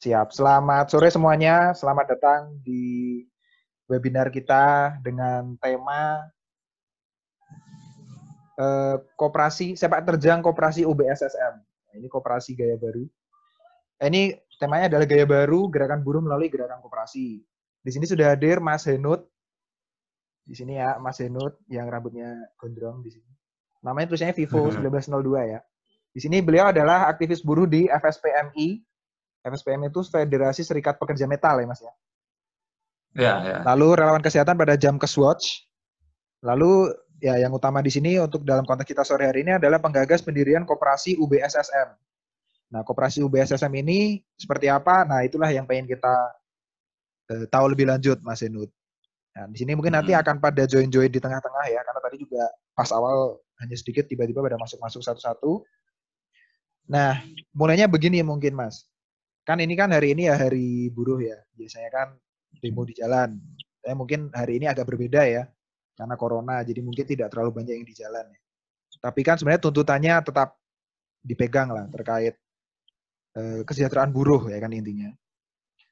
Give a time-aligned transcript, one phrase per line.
[0.00, 0.32] Siap.
[0.32, 1.76] Selamat sore semuanya.
[1.76, 3.20] Selamat datang di
[3.84, 6.24] webinar kita dengan tema
[8.56, 11.54] eh, Koperasi Sepak Terjang Koperasi UBSSM.
[11.60, 13.04] Nah, ini koperasi gaya baru.
[14.00, 17.44] Eh, ini temanya adalah gaya baru gerakan buruh melalui gerakan koperasi.
[17.84, 19.28] Di sini sudah hadir Mas Henut.
[20.48, 23.28] Di sini ya, Mas Henut yang rambutnya gondrong di sini.
[23.84, 25.60] Namanya tulisannya Vivo 1902 ya.
[26.16, 28.80] Di sini beliau adalah aktivis buruh di FSPMI,
[29.40, 31.92] FSPM itu Federasi Serikat Pekerja Metal ya Mas ya.
[33.10, 33.56] Ya, ya.
[33.66, 35.66] Lalu relawan kesehatan pada jam Keswatch.
[36.46, 40.22] Lalu ya yang utama di sini untuk dalam konteks kita sore hari ini adalah penggagas
[40.24, 41.88] pendirian koperasi UBSSM.
[42.70, 45.02] Nah, koperasi UBSSM ini seperti apa?
[45.02, 46.14] Nah, itulah yang pengen kita
[47.34, 48.70] uh, tahu lebih lanjut Mas Enut.
[49.34, 50.22] Nah, di sini mungkin nanti hmm.
[50.22, 52.46] akan pada join-join di tengah-tengah ya, karena tadi juga
[52.78, 55.66] pas awal hanya sedikit tiba-tiba pada masuk-masuk satu-satu.
[56.90, 57.18] Nah,
[57.50, 58.89] mulainya begini mungkin Mas
[59.50, 61.34] kan ini kan hari ini ya hari buruh ya.
[61.58, 62.08] Biasanya kan
[62.62, 63.34] demo di jalan.
[63.82, 65.50] Saya mungkin hari ini agak berbeda ya.
[65.98, 68.30] Karena corona, jadi mungkin tidak terlalu banyak yang di jalan.
[68.30, 68.40] Ya.
[69.02, 70.54] Tapi kan sebenarnya tuntutannya tetap
[71.20, 72.38] dipegang lah terkait
[73.36, 75.10] eh, kesejahteraan buruh ya kan intinya.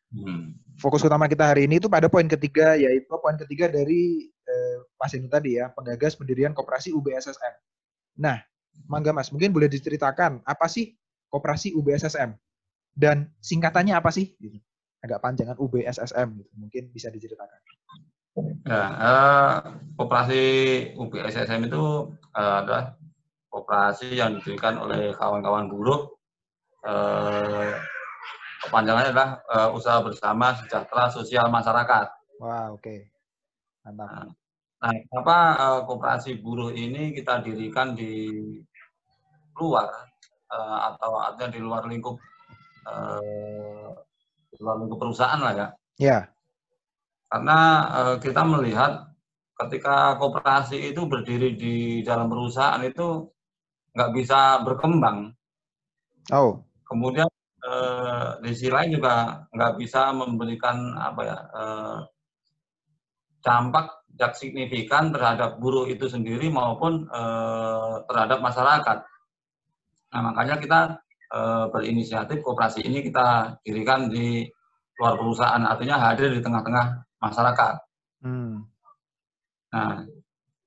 [0.09, 0.57] Hmm.
[0.81, 5.13] Fokus utama kita hari ini itu pada poin ketiga, yaitu poin ketiga dari eh, Mas
[5.13, 7.55] tadi ya, penggagas pendirian koperasi UBSSM.
[8.23, 8.41] Nah,
[8.89, 10.95] Mangga Mas, mungkin boleh diceritakan apa sih
[11.29, 12.33] koperasi UBSSM?
[12.99, 14.35] Dan singkatannya apa sih?
[14.35, 14.59] Gitu.
[14.99, 16.51] Agak panjangan UBSSM gitu.
[16.59, 17.63] Mungkin bisa diceritakan.
[18.67, 19.55] Ya, uh,
[19.99, 20.43] operasi
[20.99, 22.99] UBSSM itu uh, adalah
[23.55, 26.11] operasi yang didirikan oleh kawan-kawan buruh.
[26.83, 27.75] Uh,
[28.67, 32.07] kepanjangannya adalah uh, usaha bersama sejahtera sosial masyarakat.
[32.43, 32.83] Wah, oke.
[32.83, 33.11] Okay.
[33.87, 34.11] Mantap.
[34.79, 38.31] Nah, nah, apa uh, kooperasi buruh ini kita dirikan di
[39.59, 39.91] luar
[40.51, 42.19] uh, atau artinya di luar lingkup
[42.87, 43.91] uh,
[44.59, 45.67] ke perusahaan lah ya.
[45.99, 46.19] Ya.
[47.29, 47.59] Karena
[47.93, 49.13] uh, kita melihat
[49.59, 51.77] ketika kooperasi itu berdiri di
[52.07, 53.27] dalam perusahaan itu
[53.93, 55.35] nggak bisa berkembang.
[56.31, 56.63] Oh.
[56.87, 57.29] Kemudian
[57.67, 61.99] uh, di sisi lain juga nggak bisa memberikan apa ya uh,
[63.43, 67.07] dampak yang signifikan terhadap buruh itu sendiri maupun
[68.11, 68.99] terhadap masyarakat.
[70.11, 71.08] Nah makanya kita Eh,
[71.69, 74.49] berinisiatif kooperasi ini kita dirikan di
[74.99, 77.75] luar perusahaan, artinya hadir di tengah-tengah masyarakat.
[78.25, 78.67] Hmm.
[79.71, 80.03] Nah,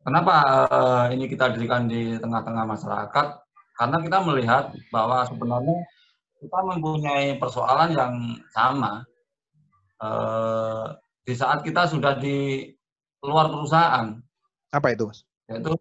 [0.06, 0.36] kenapa
[0.72, 3.28] uh, ini kita dirikan di tengah-tengah masyarakat?
[3.76, 4.64] Karena kita melihat
[4.94, 5.78] bahwa sebenarnya
[6.40, 8.14] kita mempunyai persoalan yang
[8.54, 9.04] sama
[10.00, 10.96] uh,
[11.26, 12.70] di saat kita sudah di
[13.22, 14.16] luar perusahaan.
[14.72, 15.22] Apa itu, Mas?
[15.52, 15.76] Yaitu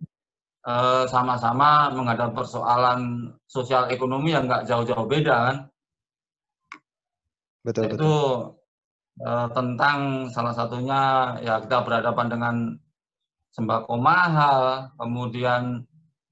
[0.61, 5.57] Eh, sama-sama menghadapi persoalan sosial ekonomi yang nggak jauh-jauh beda kan.
[7.65, 8.21] Betul, Itu betul.
[9.21, 11.01] Uh, tentang salah satunya
[11.45, 12.55] ya kita berhadapan dengan
[13.53, 15.85] sembako mahal, kemudian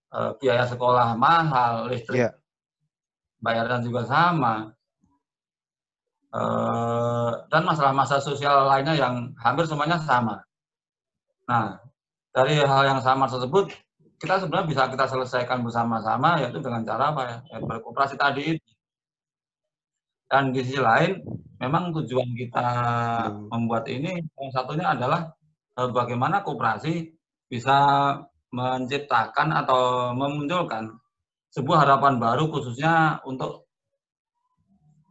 [0.09, 2.33] uh, biaya sekolah mahal, listrik yeah.
[3.45, 4.73] bayaran juga sama.
[6.33, 10.41] Uh, dan masalah-masalah sosial lainnya yang hampir semuanya sama.
[11.45, 11.81] Nah,
[12.33, 13.69] dari hal yang sama tersebut
[14.19, 18.69] kita sebenarnya bisa kita selesaikan bersama-sama yaitu dengan cara apa ya, ya berkooperasi tadi itu.
[20.29, 21.25] Dan di sisi lain,
[21.63, 22.69] memang tujuan kita
[23.31, 23.49] hmm.
[23.49, 25.21] membuat ini salah satunya adalah
[25.79, 27.15] eh, bagaimana kooperasi
[27.49, 27.79] bisa
[28.53, 30.93] menciptakan atau memunculkan
[31.53, 33.65] sebuah harapan baru khususnya untuk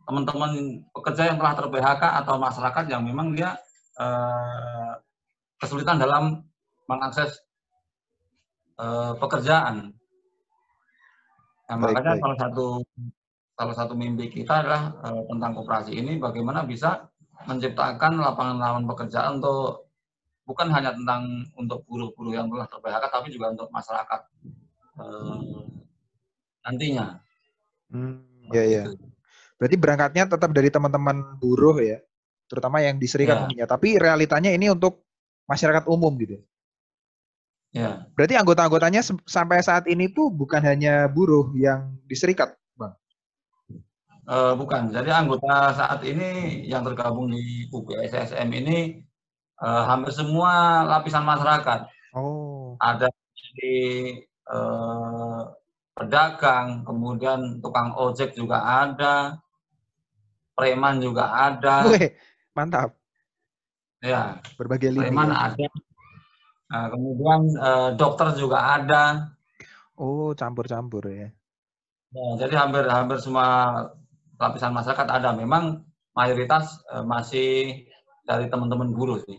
[0.05, 3.57] teman-teman pekerja yang telah ter PHK atau masyarakat yang memang dia
[3.97, 4.93] eh,
[5.57, 6.45] kesulitan dalam
[6.85, 7.46] mengakses
[8.77, 9.93] uh, pekerjaan.
[11.67, 12.21] Nah, baik, makanya baik.
[12.23, 12.65] salah satu
[13.57, 17.09] salah satu mimpi kita adalah uh, tentang koperasi ini bagaimana bisa
[17.49, 19.89] menciptakan lapangan-lapangan pekerjaan untuk
[20.47, 22.79] bukan hanya tentang untuk buruh-buruh yang telah ter
[23.11, 24.21] tapi juga untuk masyarakat
[25.01, 25.67] uh,
[26.63, 27.19] nantinya.
[27.91, 28.83] Hmm, ya ya.
[29.57, 31.97] Berarti berangkatnya tetap dari teman-teman buruh ya,
[32.45, 33.65] terutama yang di serikat ya.
[33.65, 35.03] Tapi realitanya ini untuk
[35.49, 36.39] masyarakat umum gitu.
[37.75, 38.07] Ya.
[38.15, 42.95] Berarti anggota-anggotanya sampai saat ini tuh bukan hanya buruh yang diserikat, Bang?
[44.27, 44.89] Uh, bukan.
[44.89, 49.03] Jadi anggota saat ini yang tergabung di UBSSM ini
[49.61, 51.91] uh, hampir semua lapisan masyarakat.
[52.15, 52.79] Oh.
[52.79, 53.11] Ada
[53.57, 54.15] di
[54.47, 55.51] uh,
[55.97, 59.37] pedagang, kemudian tukang ojek juga ada,
[60.57, 61.85] preman juga ada.
[61.89, 62.15] Wih,
[62.57, 62.97] mantap.
[64.01, 64.41] Ya.
[64.57, 65.09] Berbagai lini.
[65.09, 65.53] Preman ya.
[65.53, 65.65] ada,
[66.67, 69.31] Nah, kemudian eh, dokter juga ada.
[69.97, 71.31] Oh, campur-campur ya.
[72.13, 73.47] Nah, jadi hampir hampir semua
[74.39, 75.33] lapisan masyarakat ada.
[75.33, 75.83] Memang
[76.17, 77.85] mayoritas uh, masih
[78.25, 79.37] dari teman-teman buruh sih.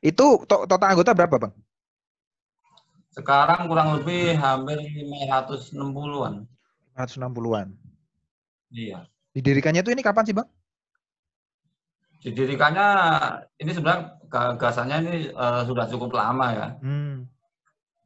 [0.00, 1.54] Itu to total anggota berapa, Bang?
[3.10, 6.46] Sekarang kurang lebih hampir 560-an.
[6.96, 7.68] 560-an.
[8.70, 9.08] Iya.
[9.34, 10.48] Didirikannya itu ini kapan sih, Bang?
[12.20, 12.88] Didirikannya
[13.60, 16.68] ini sebenarnya gagasannya ini uh, sudah cukup lama ya.
[16.80, 17.26] Hmm.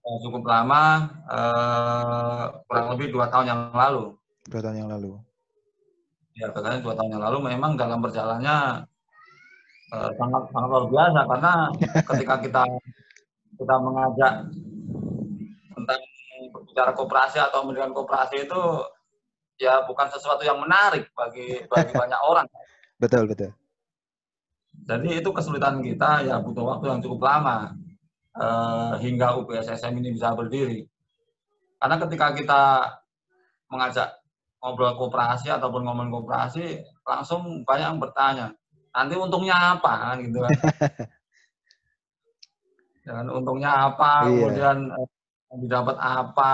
[0.05, 4.17] Uh, cukup lama, uh, kurang lebih dua tahun yang lalu.
[4.49, 5.17] Dua tahun yang lalu.
[6.35, 8.89] Ya, katanya dua tahun yang lalu memang dalam perjalanannya
[9.95, 11.53] uh, sangat sangat luar biasa karena
[12.11, 12.63] ketika kita
[13.55, 14.33] kita mengajak
[15.79, 16.01] tentang
[16.51, 18.63] berbicara kooperasi atau mendirikan kooperasi itu
[19.63, 22.47] ya bukan sesuatu yang menarik bagi bagi banyak orang.
[22.99, 23.55] Betul betul.
[24.85, 27.73] Jadi itu kesulitan kita ya butuh waktu yang cukup lama
[28.37, 30.85] uh, hingga UPSSM ini bisa berdiri.
[31.81, 32.63] Karena ketika kita
[33.73, 34.09] mengajak
[34.61, 38.47] ngobrol kooperasi ataupun ngomong kooperasi, langsung banyak yang bertanya,
[38.93, 40.53] nanti untungnya apa gitu kan.
[43.05, 44.33] Dan untungnya apa, iya.
[44.33, 46.53] kemudian uh, didapat apa.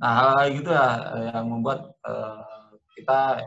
[0.00, 0.88] Nah hal-hal gitu ya
[1.32, 3.40] yang membuat uh, kita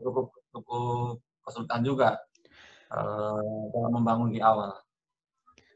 [0.00, 2.16] cukup cukup kesulitan juga
[2.92, 4.76] uh, dalam membangun di awal.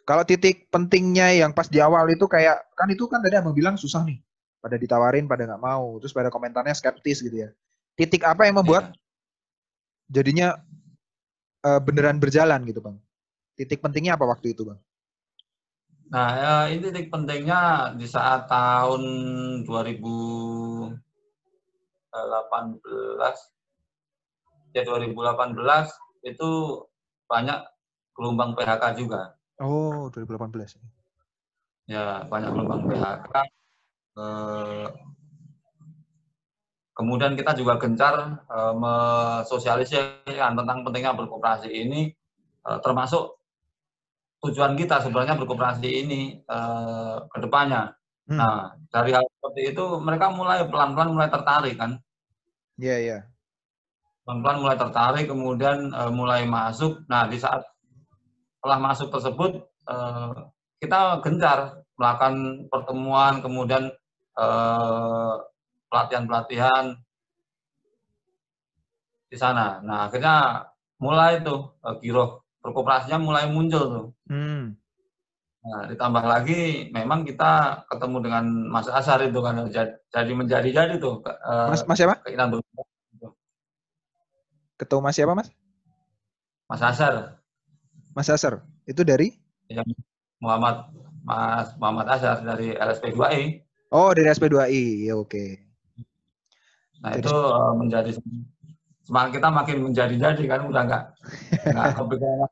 [0.06, 3.74] Kalau titik pentingnya yang pas di awal itu kayak kan itu kan tadi abang bilang
[3.74, 4.22] susah nih,
[4.62, 7.50] pada ditawarin pada nggak mau, terus pada komentarnya skeptis gitu ya.
[7.98, 8.94] Titik apa yang membuat yeah.
[10.12, 10.48] jadinya
[11.66, 12.96] uh, beneran berjalan gitu bang?
[13.58, 14.78] Titik pentingnya apa waktu itu bang?
[16.06, 19.02] Nah, ya, ini titik pentingnya di saat tahun
[19.66, 20.94] 2018
[24.76, 25.56] ya 2018
[26.28, 26.50] itu
[27.26, 27.58] banyak
[28.17, 29.37] gelombang PHK juga.
[29.61, 30.81] Oh, 2018.
[31.87, 33.34] Ya, banyak gelombang PHK.
[34.17, 34.87] Eh,
[36.96, 42.08] kemudian kita juga gencar eh, mensosialisasikan tentang pentingnya berkooperasi ini,
[42.64, 43.37] eh, termasuk
[44.40, 47.93] tujuan kita sebenarnya berkooperasi ini eh, ke depannya.
[48.26, 48.38] Hmm.
[48.43, 52.00] Nah, dari hal seperti itu mereka mulai pelan-pelan mulai tertarik kan.
[52.81, 53.12] Iya, yeah, iya.
[53.12, 53.36] Yeah
[54.26, 57.06] pelan-pelan mulai tertarik, kemudian uh, mulai masuk.
[57.06, 57.62] Nah, di saat
[58.58, 60.50] setelah masuk tersebut, uh,
[60.82, 63.88] kita gencar melakukan pertemuan, kemudian
[64.37, 65.40] pelatihan
[65.88, 66.84] pelatihan-pelatihan
[69.31, 69.78] di sana.
[69.81, 70.67] Nah, akhirnya
[70.99, 74.06] mulai tuh uh, giroh berkooperasinya mulai muncul tuh.
[74.26, 74.75] Hmm.
[75.67, 81.23] Nah, ditambah lagi memang kita ketemu dengan Mas Asar itu kan jadi menjadi jadi tuh.
[81.26, 82.19] Uh, mas, mas siapa?
[82.26, 82.58] Keinginan
[84.76, 85.49] Ketua Mas siapa, Mas?
[86.69, 87.40] Mas Asar.
[88.12, 88.61] Mas Asar.
[88.84, 89.32] Itu dari?
[89.73, 89.81] Ya,
[90.37, 90.93] Muhammad
[91.25, 93.64] Mas Muhammad Asar dari LSP2I.
[93.88, 95.08] Oh, dari LSP2I.
[95.08, 95.32] Ya, oke.
[95.32, 95.50] Okay.
[97.00, 98.11] Nah, Jadi, itu uh, menjadi
[99.06, 101.02] semakin kita makin menjadi-jadi kan udah nggak
[101.70, 102.50] nggak kepikiran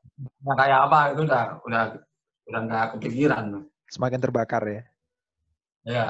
[0.55, 1.83] kayak apa itu udah udah
[2.49, 3.45] udah nggak kepikiran.
[3.89, 4.81] Semakin terbakar ya.
[5.85, 6.05] Ya.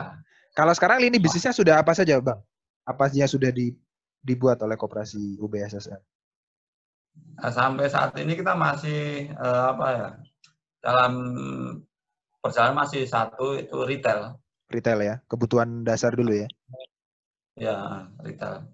[0.55, 2.39] Kalau sekarang ini bisnisnya sudah apa saja, Bang?
[2.87, 3.75] Apa saja sudah di
[4.25, 6.01] dibuat oleh koperasi UBSSM?
[7.37, 10.09] Nah, sampai saat ini kita masih uh, apa ya
[10.81, 11.13] dalam
[12.41, 14.41] perjalanan masih satu itu retail.
[14.65, 16.49] Retail ya, kebutuhan dasar dulu ya.
[17.55, 18.65] Ya, retail.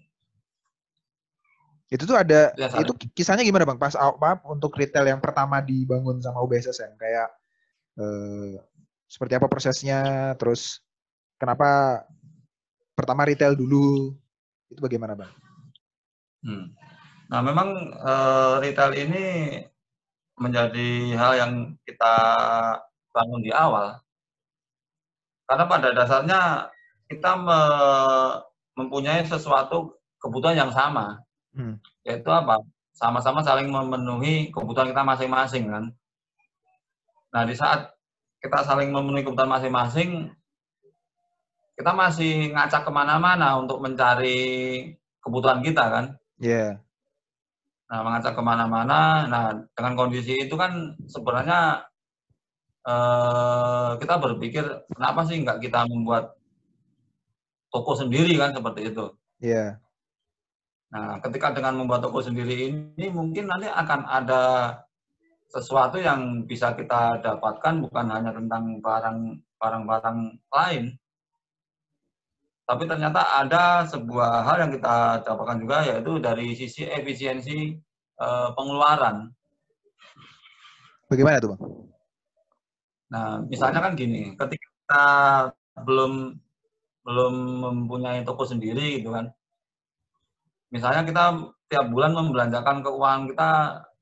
[1.92, 3.76] Itu tuh ada ya, itu kisahnya gimana Bang?
[3.76, 7.28] Pas apa untuk retail yang pertama dibangun sama UBSSM kayak
[8.00, 8.56] eh,
[9.12, 10.80] seperti apa prosesnya terus
[11.36, 12.02] kenapa
[12.96, 14.16] pertama retail dulu
[14.72, 15.32] itu bagaimana, Bang?
[16.42, 16.74] Hmm.
[17.32, 19.26] Nah, memang uh, retail ini
[20.36, 21.54] menjadi hal yang
[21.86, 22.16] kita
[23.14, 24.02] bangun di awal.
[25.46, 26.42] Karena pada dasarnya
[27.12, 27.60] kita me
[28.72, 31.22] mempunyai sesuatu kebutuhan yang sama.
[31.54, 31.78] Hmm.
[32.08, 32.64] Yaitu apa?
[32.96, 35.86] Sama-sama saling memenuhi kebutuhan kita masing-masing kan.
[37.32, 37.92] Nah, di saat
[38.42, 40.32] kita saling memenuhi kebutuhan masing-masing,
[41.76, 44.40] kita masih ngacak ke mana-mana untuk mencari
[45.22, 46.06] kebutuhan kita kan.
[46.42, 46.58] Iya.
[46.58, 46.70] Yeah.
[47.92, 49.00] Nah, mengacak ke mana-mana.
[49.30, 49.46] Nah,
[49.78, 51.86] dengan kondisi itu kan sebenarnya
[52.88, 56.34] eh, kita berpikir kenapa sih nggak kita membuat
[57.70, 59.06] toko sendiri kan seperti itu.
[59.40, 59.56] Iya.
[59.56, 59.70] Yeah.
[60.92, 64.44] Nah, ketika dengan membuat toko sendiri ini mungkin nanti akan ada
[65.52, 69.20] sesuatu yang bisa kita dapatkan bukan hanya tentang barang
[69.62, 70.18] barang-barang
[70.52, 70.84] lain,
[72.72, 77.76] tapi ternyata ada sebuah hal yang kita dapatkan juga yaitu dari sisi efisiensi
[78.16, 79.28] uh, pengeluaran.
[81.12, 81.62] Bagaimana tuh, Bang?
[83.12, 85.06] Nah, misalnya kan gini, ketika kita
[85.84, 86.40] belum
[87.04, 89.28] belum mempunyai toko sendiri gitu kan.
[90.72, 93.50] misalnya kita tiap bulan membelanjakan keuangan kita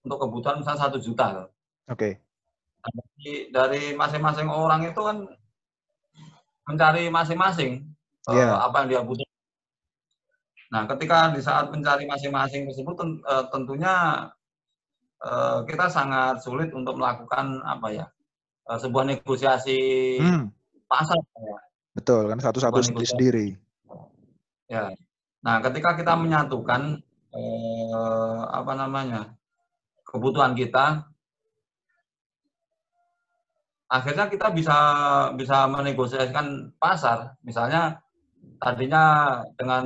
[0.06, 1.26] untuk kebutuhan misalnya satu juta.
[1.34, 1.50] Oke.
[1.90, 2.14] Okay.
[2.86, 5.26] Dari, dari masing-masing orang itu kan
[6.70, 7.90] mencari masing-masing
[8.34, 8.50] yeah.
[8.50, 8.56] Iya.
[8.56, 9.28] uh, apa yang dia butuh.
[10.70, 12.94] Nah, ketika di saat mencari masing-masing tersebut
[13.26, 14.30] eh, tentunya
[15.26, 18.06] uh, kita sangat sulit untuk melakukan apa ya
[18.70, 19.78] uh, sebuah negosiasi
[20.22, 20.46] hmm.
[20.86, 21.18] pasar.
[21.18, 21.60] Ya.
[21.98, 23.58] Betul, kan satu-satu sendiri-sendiri.
[24.70, 24.94] Ya.
[25.42, 27.02] Nah, ketika kita menyatukan
[27.34, 29.34] eh, apa namanya
[30.06, 31.10] kebutuhan kita,
[33.90, 34.78] akhirnya kita bisa
[35.34, 37.40] bisa menegosiasikan pasar.
[37.42, 38.06] Misalnya
[38.60, 39.86] tadinya dengan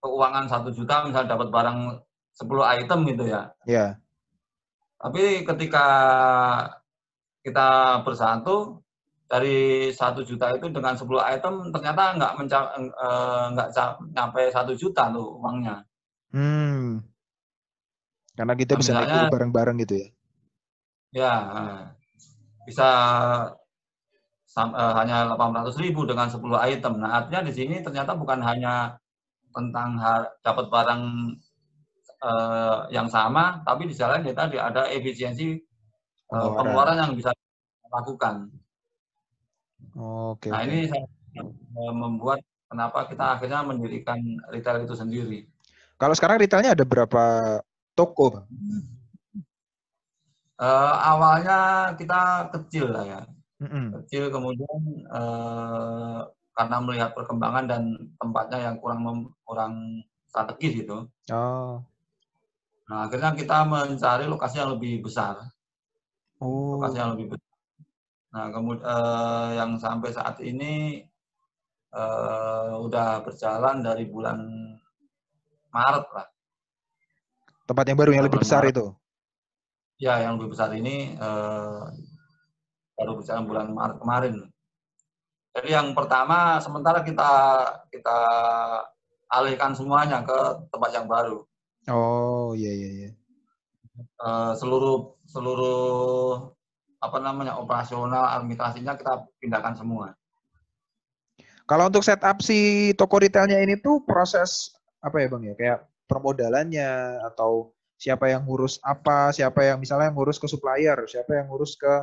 [0.00, 1.78] keuangan satu juta misalnya dapat barang
[2.34, 3.52] 10 item gitu ya.
[3.68, 3.76] Iya.
[3.76, 3.90] Yeah.
[5.00, 5.86] Tapi ketika
[7.40, 8.84] kita bersatu,
[9.30, 12.32] dari satu juta itu dengan 10 item ternyata nggak
[12.90, 13.68] eh, nggak
[14.10, 15.86] nyampe satu juta tuh uangnya.
[16.34, 17.06] Hmm.
[18.34, 20.08] Karena kita nah, bisa naik bareng-bareng gitu ya?
[21.10, 21.34] Ya,
[22.66, 22.88] bisa
[24.58, 26.98] uh, hanya 800 ribu dengan 10 item.
[26.98, 28.98] Nah, artinya di sini ternyata bukan hanya
[29.50, 29.98] tentang
[30.42, 31.02] dapat barang
[32.22, 35.58] uh, yang sama, tapi di sana kita ada efisiensi
[36.30, 37.34] uh, pengeluaran yang bisa
[37.90, 38.46] lakukan.
[39.98, 40.52] Oke.
[40.52, 41.04] Nah ini saya
[41.90, 44.18] membuat kenapa kita akhirnya mendirikan
[44.52, 45.40] retail itu sendiri.
[45.98, 47.24] Kalau sekarang retailnya ada berapa
[47.98, 48.46] toko, bang?
[50.60, 53.20] Uh, awalnya kita kecil lah ya,
[53.60, 53.84] mm-hmm.
[54.02, 54.80] kecil kemudian
[55.12, 56.24] uh,
[56.56, 57.82] karena melihat perkembangan dan
[58.18, 59.74] tempatnya yang kurang mem- kurang
[60.26, 60.98] strategis itu.
[61.30, 61.80] Oh.
[62.90, 65.38] Nah akhirnya kita mencari lokasi yang lebih besar.
[66.40, 66.80] Oh.
[66.80, 67.50] Lokasi yang lebih besar
[68.30, 71.02] Nah, kemudian uh, yang sampai saat ini
[71.90, 74.38] uh, udah berjalan dari bulan
[75.74, 76.26] Maret lah.
[77.66, 78.74] Tempat yang baru yang lebih besar Maret.
[78.74, 78.86] itu?
[79.98, 81.90] Ya, yang lebih besar ini uh,
[83.00, 84.34] baru berjalan bulan Maret kemarin.
[85.56, 87.32] Jadi yang pertama sementara kita
[87.88, 88.18] kita
[89.32, 91.42] alihkan semuanya ke tempat yang baru.
[91.88, 93.10] Oh iya iya iya.
[94.20, 96.52] Uh, seluruh seluruh
[97.00, 100.12] apa namanya operasional administrasinya kita pindahkan semua.
[101.64, 107.22] Kalau untuk setup si toko retailnya ini tuh proses apa ya bang ya kayak permodalannya
[107.32, 111.76] atau siapa yang ngurus apa, siapa yang misalnya yang ngurus ke supplier, siapa yang ngurus
[111.76, 111.94] ke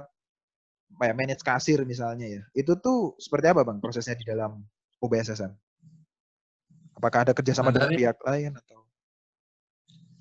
[0.95, 2.43] kayak manage kasir misalnya ya.
[2.55, 4.63] Itu tuh seperti apa bang prosesnya di dalam
[5.03, 5.51] UBSSM?
[6.97, 8.79] Apakah ada kerjasama nah, dengan pihak lain atau?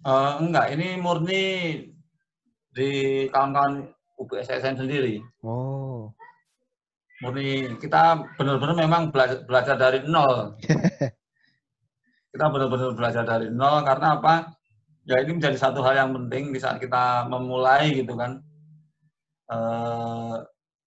[0.07, 1.45] Uh, enggak, ini murni
[2.77, 2.91] di
[3.33, 5.25] kawan-kawan UPSSN sendiri.
[5.41, 6.13] Oh.
[7.25, 10.61] Murni kita benar-benar memang belajar, belajar dari nol.
[12.37, 14.53] kita benar-benar belajar dari nol karena apa?
[15.09, 18.43] Ya ini menjadi satu hal yang penting di saat kita memulai gitu kan.
[19.49, 19.59] E,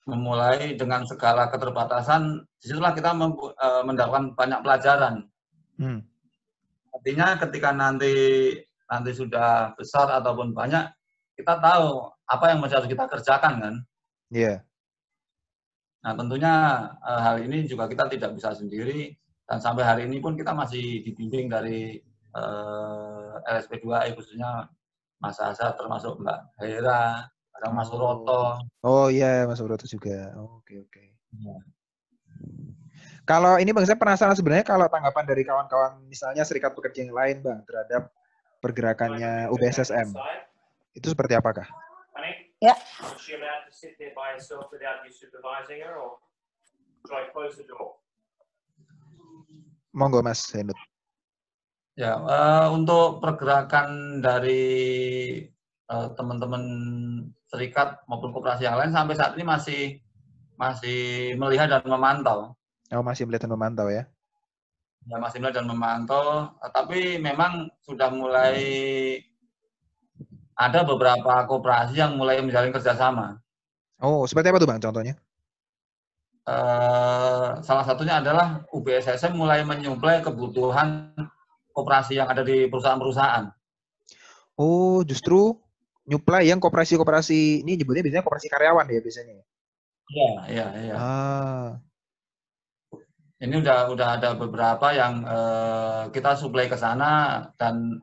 [0.09, 5.15] memulai dengan segala keterbatasan, di situlah kita e, mendapatkan banyak pelajaran.
[5.77, 6.01] Hmm.
[6.89, 8.13] Artinya ketika nanti
[8.89, 10.89] nanti sudah besar ataupun banyak,
[11.37, 13.75] kita tahu apa yang masih harus kita kerjakan kan.
[14.33, 14.43] Iya.
[14.43, 14.57] Yeah.
[15.99, 16.53] Nah tentunya
[17.03, 19.13] uh, hal ini juga kita tidak bisa sendiri
[19.49, 21.97] dan sampai hari ini pun kita masih dibimbing dari
[22.37, 24.69] eh, LSP2 khususnya
[25.17, 27.25] Mas Asa termasuk Mbak Hera,
[27.59, 28.63] ada Mas Suroto.
[28.87, 30.31] Oh iya Mas Suroto juga.
[30.39, 31.03] Oke oh, oke.
[31.35, 31.55] Ya.
[33.27, 37.37] Kalau ini Bang, saya penasaran sebenarnya kalau tanggapan dari kawan-kawan misalnya serikat pekerja yang lain
[37.45, 38.09] Bang terhadap
[38.63, 40.15] pergerakannya UBSSM.
[40.95, 41.67] Itu seperti apakah?
[47.69, 48.01] Door?
[49.95, 50.75] Monggo Mas Henut.
[51.99, 54.63] Ya, uh, untuk pergerakan dari
[55.89, 56.63] eh, teman-teman
[57.49, 59.81] serikat maupun koperasi yang lain sampai saat ini masih
[60.55, 62.53] masih melihat dan memantau.
[62.93, 64.05] Oh, masih melihat dan memantau ya?
[65.09, 66.53] Ya, masih melihat dan memantau.
[66.61, 68.55] Tapi memang sudah mulai
[70.59, 73.39] ada beberapa kooperasi yang mulai menjalin kerjasama.
[74.03, 75.15] Oh, seperti apa tuh bang contohnya?
[76.43, 81.13] Uh, salah satunya adalah UBSSM mulai menyuplai kebutuhan
[81.71, 83.53] kooperasi yang ada di perusahaan-perusahaan.
[84.59, 85.55] Oh, justru
[86.09, 89.33] nyuplai yang kooperasi-kooperasi ini nyebutnya biasanya kooperasi karyawan ya biasanya.
[90.09, 90.95] Iya, iya, iya.
[90.97, 91.69] Ah.
[93.39, 98.01] Ini udah udah ada beberapa yang uh, kita suplai ke sana dan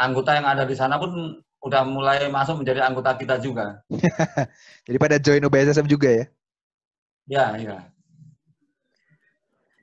[0.00, 3.84] anggota yang ada di sana pun udah mulai masuk menjadi anggota kita juga.
[4.88, 6.24] Jadi pada join UBSSM juga ya?
[7.24, 7.78] Ya, ya.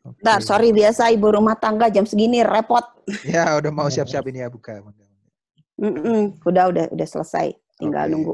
[0.01, 0.17] Oke.
[0.21, 2.83] Bentar, sorry biasa ibu rumah tangga jam segini repot.
[3.25, 4.81] Ya, udah mau siap-siap ini ya buka.
[5.81, 8.11] Mm-mm, udah udah udah selesai, tinggal Oke.
[8.13, 8.33] nunggu.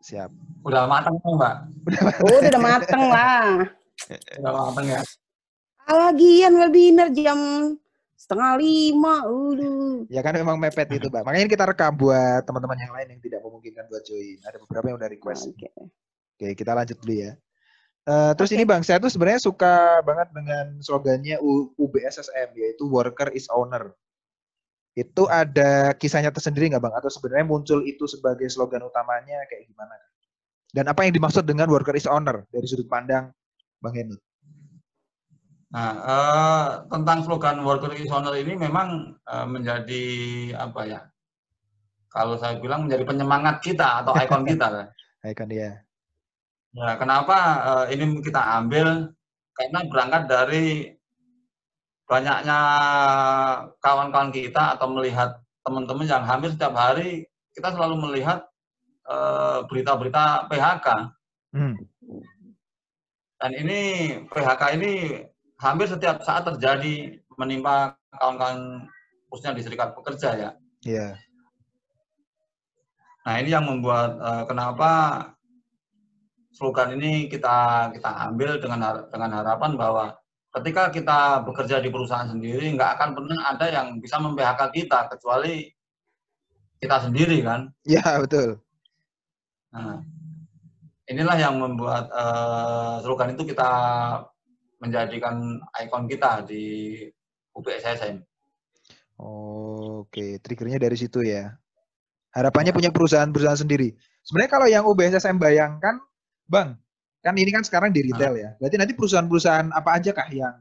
[0.00, 0.30] Siap.
[0.64, 1.54] Udah matang tuh, Mbak.
[2.24, 3.46] Oh, udah mateng lah.
[4.40, 5.00] Udah matang ya.
[5.84, 7.36] Ah, Lagian webinar jam
[8.16, 10.08] setengah lima, udah.
[10.08, 11.22] Ya kan memang mepet itu, Mbak.
[11.28, 14.38] Makanya kita rekam buat teman-teman yang lain yang tidak memungkinkan buat join.
[14.48, 15.52] Ada beberapa yang udah request.
[15.52, 15.68] Oke.
[16.38, 17.36] Oke, kita lanjut dulu ya.
[18.08, 18.56] Eh, terus Oke.
[18.56, 23.92] ini Bang, saya tuh sebenarnya suka banget dengan slogannya U- UBSSM yaitu Worker is Owner.
[24.98, 26.94] Itu ada kisahnya tersendiri nggak Bang?
[26.98, 29.94] Atau sebenarnya muncul itu sebagai slogan utamanya kayak gimana?
[30.74, 33.30] Dan apa yang dimaksud dengan Worker is Owner dari sudut pandang
[33.78, 34.18] Bang Henut?
[35.68, 40.04] Nah, eh, tentang slogan worker is owner ini memang eh, menjadi
[40.56, 41.00] apa ya?
[42.08, 44.66] Kalau saya bilang menjadi penyemangat kita atau ikon kita.
[44.72, 44.88] kan.
[45.28, 45.84] Icon dia.
[46.72, 47.36] Ya, kenapa
[47.84, 49.12] eh, ini kita ambil?
[49.52, 50.96] Karena berangkat dari
[52.08, 52.58] banyaknya
[53.84, 58.48] kawan-kawan kita atau melihat teman-teman yang hampir setiap hari kita selalu melihat
[59.04, 60.86] eh, berita-berita PHK.
[61.52, 61.76] Hmm.
[63.38, 63.80] Dan ini
[64.26, 64.92] PHK ini
[65.60, 68.88] hampir setiap saat terjadi menimpa kawan-kawan
[69.28, 70.50] khususnya di serikat pekerja ya.
[70.82, 71.08] Iya.
[73.28, 74.90] Nah ini yang membuat eh, kenapa
[76.56, 80.04] slogan ini kita kita ambil dengan har- dengan harapan bahwa
[80.58, 85.70] ketika kita bekerja di perusahaan sendiri nggak akan pernah ada yang bisa mem-PHK kita kecuali
[86.78, 87.70] kita sendiri kan.
[87.82, 88.62] Iya, betul.
[89.74, 90.02] Nah,
[91.10, 93.70] inilah yang membuat eh, slogan itu kita
[94.78, 96.94] menjadikan ikon kita di
[97.54, 98.22] UBSSM.
[99.18, 101.50] Oke, triggernya dari situ ya.
[102.30, 103.98] Harapannya punya perusahaan-perusahaan sendiri.
[104.22, 105.98] Sebenarnya kalau yang UBSSM bayangkan,
[106.46, 106.78] Bang,
[107.18, 108.50] kan ini kan sekarang di retail ya.
[108.62, 110.56] Berarti nanti perusahaan-perusahaan apa aja kah yang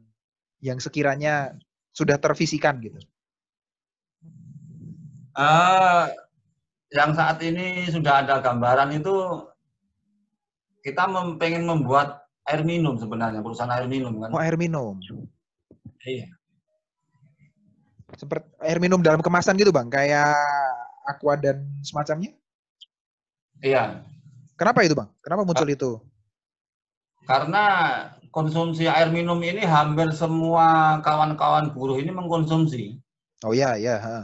[0.59, 1.53] yang sekiranya
[1.93, 2.97] sudah tervisikan gitu?
[5.37, 6.05] Eh,
[6.97, 9.13] yang saat ini sudah ada gambaran itu
[10.81, 14.33] kita mem- pengen membuat air minum sebenarnya perusahaan air minum kan.
[14.33, 14.97] Oh, air minum.
[16.01, 16.31] Iya.
[18.17, 20.31] Seperti air minum dalam kemasan gitu, Bang, kayak
[21.05, 22.33] aqua dan semacamnya.
[23.61, 24.01] Iya.
[24.57, 25.11] Kenapa itu, Bang?
[25.21, 26.01] Kenapa muncul itu?
[27.27, 27.63] Karena
[28.31, 32.95] konsumsi air minum ini hampir semua kawan-kawan buruh ini mengkonsumsi.
[33.43, 34.17] Oh iya, iya, ha.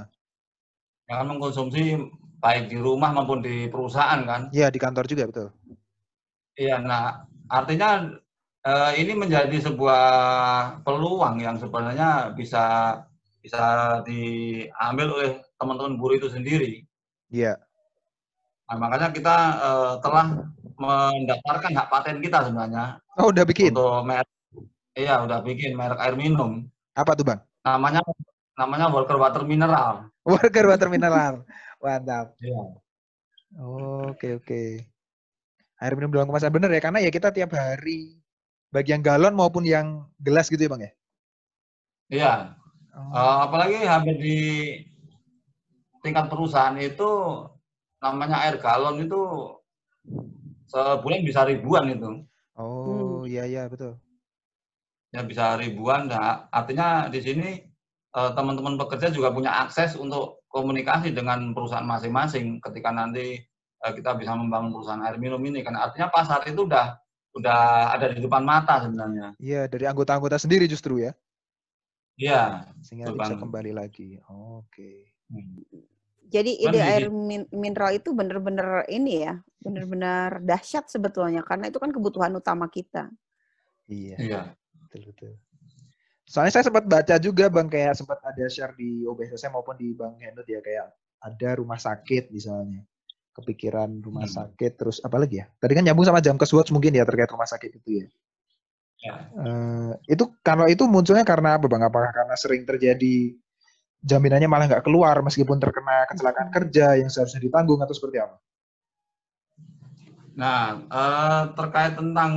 [1.12, 2.00] Yang mengkonsumsi
[2.40, 4.48] baik di rumah maupun di perusahaan kan.
[4.56, 5.48] Iya, di kantor juga, betul.
[6.56, 8.08] Iya, nah artinya
[8.64, 10.04] eh, ini menjadi sebuah
[10.88, 12.96] peluang yang sebenarnya bisa
[13.44, 16.88] bisa diambil oleh teman-teman buruh itu sendiri.
[17.28, 17.60] Iya.
[18.72, 20.26] Nah, makanya kita eh, telah
[20.78, 23.72] mendaftarkan hak paten kita sebenarnya Oh, udah bikin.
[23.74, 24.30] untuk merek.
[24.94, 26.66] Iya, udah bikin merek air minum.
[26.94, 27.42] Apa tuh, Bang?
[27.66, 28.02] Namanya
[28.54, 30.10] namanya Walker Water Mineral.
[30.30, 31.44] Worker water mineral.
[31.84, 32.32] Mantap.
[32.40, 32.64] Iya.
[33.60, 34.64] Oke, oke.
[35.78, 38.18] Air minum dalam kemasan bener ya, karena ya kita tiap hari
[38.72, 40.92] baik yang galon maupun yang gelas gitu ya bang ya.
[42.10, 42.34] Iya.
[42.94, 44.38] Oh, Eh, apalagi hampir di
[46.00, 47.10] tingkat perusahaan itu
[48.00, 49.20] namanya air galon itu
[50.74, 52.12] sebulan bisa ribuan itu.
[52.58, 53.94] oh iya iya betul.
[55.14, 56.10] Ya bisa ribuan.
[56.10, 57.50] Nah, artinya di sini
[58.18, 63.38] eh, teman-teman pekerja juga punya akses untuk komunikasi dengan perusahaan masing-masing ketika nanti
[63.86, 66.98] eh, kita bisa membangun perusahaan air minum ini kan artinya pasar itu udah
[67.38, 69.38] udah ada di depan mata sebenarnya.
[69.38, 71.14] Iya dari anggota-anggota sendiri justru ya,
[72.18, 72.70] Iya.
[72.86, 74.18] sehingga bisa kembali lagi.
[74.30, 75.14] Oke.
[76.30, 81.78] Jadi ide di- air min- mineral itu benar-benar ini ya, benar-benar dahsyat sebetulnya karena itu
[81.78, 83.12] kan kebutuhan utama kita.
[83.86, 84.42] Iya Iya.
[84.88, 85.32] betul betul.
[86.24, 90.16] Soalnya saya sempat baca juga bang kayak sempat ada share di OBSSM maupun di Bang
[90.18, 92.82] Henut ya kayak ada rumah sakit misalnya
[93.34, 94.36] kepikiran rumah Hmm.
[94.46, 95.46] sakit terus apa lagi ya?
[95.60, 98.06] Tadi kan nyambung sama jam Watch mungkin ya terkait rumah sakit itu ya.
[99.04, 99.14] Ya.
[99.36, 101.84] Eh, itu kalau itu munculnya karena apa bang?
[101.84, 103.36] Apakah karena sering terjadi
[104.04, 108.36] jaminannya malah nggak keluar meskipun terkena kecelakaan kerja yang seharusnya ditanggung atau seperti apa?
[110.36, 112.32] Nah, eh, terkait tentang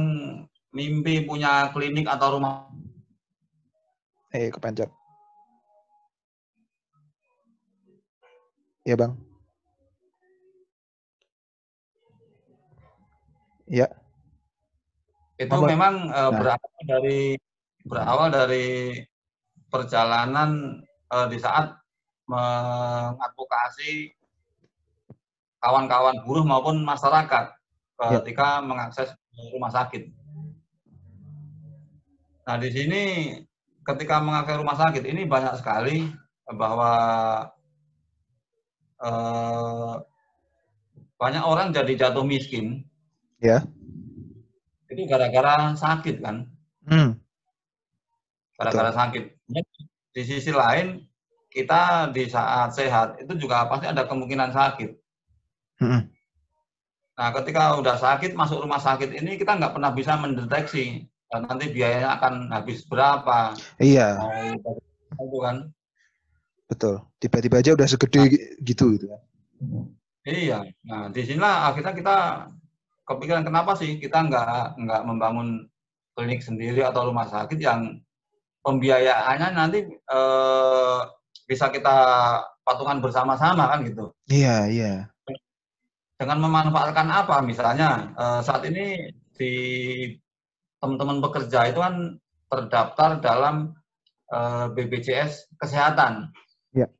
[0.70, 2.70] mimpi punya klinik atau rumah
[4.34, 4.90] Eh, kepencet.
[8.84, 9.12] Iya bang.
[13.66, 13.88] Iya.
[15.36, 16.32] itu memang eh, Nah.
[16.32, 17.20] berawal dari
[17.84, 18.66] berawal dari
[19.68, 21.76] perjalanan eh, di saat
[22.26, 24.10] mengadvokasi
[25.60, 27.54] kawan-kawan buruh maupun masyarakat
[27.96, 28.20] Ya.
[28.20, 29.08] ketika mengakses
[29.56, 30.12] rumah sakit.
[32.44, 33.02] Nah, di sini
[33.88, 36.12] ketika mengakses rumah sakit ini banyak sekali
[36.44, 36.92] bahwa
[39.00, 39.94] eh,
[41.16, 42.84] banyak orang jadi jatuh miskin.
[43.40, 43.64] Ya.
[44.92, 46.52] Itu gara-gara sakit kan,
[46.84, 47.16] Hmm.
[48.60, 49.40] gara-gara sakit.
[50.16, 51.04] Di sisi lain,
[51.52, 54.96] kita di saat sehat itu juga pasti ada kemungkinan sakit.
[55.84, 56.08] Mm-mm.
[57.16, 61.68] Nah, ketika udah sakit masuk rumah sakit ini kita nggak pernah bisa mendeteksi dan nanti
[61.68, 63.52] biayanya akan habis berapa.
[63.76, 64.16] Iya,
[64.56, 65.68] itu kan.
[66.68, 67.04] betul.
[67.20, 69.20] Tiba-tiba aja udah segede gitu gitu kan.
[70.24, 70.64] Iya.
[70.84, 72.16] Nah, di sinilah akhirnya kita
[73.04, 75.68] kepikiran kenapa sih kita nggak nggak membangun
[76.16, 78.00] klinik sendiri atau rumah sakit yang
[78.66, 81.00] pembiayaannya nanti eh,
[81.46, 81.96] bisa kita
[82.66, 84.10] patungan bersama-sama kan gitu.
[84.26, 84.92] Iya, iya.
[86.18, 87.38] Dengan memanfaatkan apa?
[87.46, 89.54] Misalnya eh, saat ini di
[90.82, 92.18] teman-teman pekerja itu kan
[92.50, 93.78] terdaftar dalam
[94.34, 96.34] eh, BPJS Kesehatan.
[96.74, 96.90] Ya.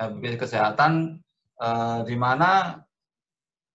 [0.00, 1.20] Ya, BPJS Kesehatan
[1.60, 2.80] eh, di mana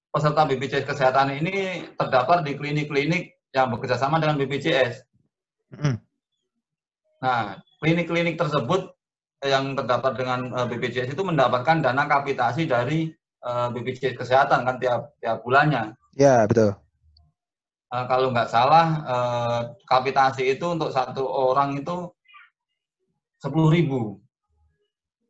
[0.09, 5.05] peserta BPJS Kesehatan ini terdaftar di klinik-klinik yang bekerja sama dengan BPJS.
[5.77, 6.10] Mm-mm.
[7.21, 8.97] Nah, klinik-klinik tersebut
[9.41, 15.13] yang terdaftar dengan eh, BPJS itu mendapatkan dana kapitasi dari eh, BPJS Kesehatan kan tiap
[15.21, 15.93] tiap bulannya.
[16.17, 16.73] Ya, betul.
[17.91, 18.87] Eh, kalau nggak salah
[19.85, 22.09] kapitasi itu untuk satu orang itu
[23.37, 24.01] sepuluh ribu,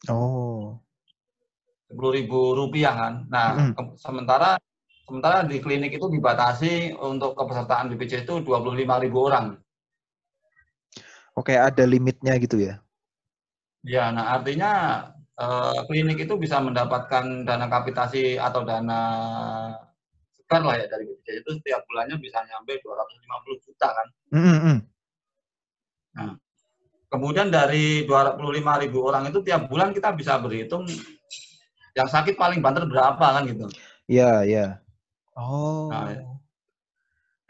[0.10, 0.76] Oh.
[1.88, 3.14] sepuluh ribu rupiah kan.
[3.28, 4.56] Nah, ke- sementara
[5.04, 9.60] sementara di klinik itu dibatasi untuk kepesertaan BPJS itu 25 ribu orang.
[11.36, 12.80] Oke, ada limitnya gitu ya.
[13.82, 14.72] Ya, nah artinya
[15.39, 19.02] eh, klinik itu bisa mendapatkan dana kapitasi atau dana
[20.38, 24.08] segar lah ya dari BPJS itu setiap bulannya bisa nyampe 250 juta kan.
[24.36, 24.78] Mm-mm.
[27.12, 30.88] Kemudian dari 25 ribu orang itu tiap bulan kita bisa berhitung
[31.91, 33.67] yang sakit paling banter berapa kan gitu.
[34.08, 34.65] Iya, iya.
[35.36, 35.91] Oh.
[35.91, 36.12] Nah,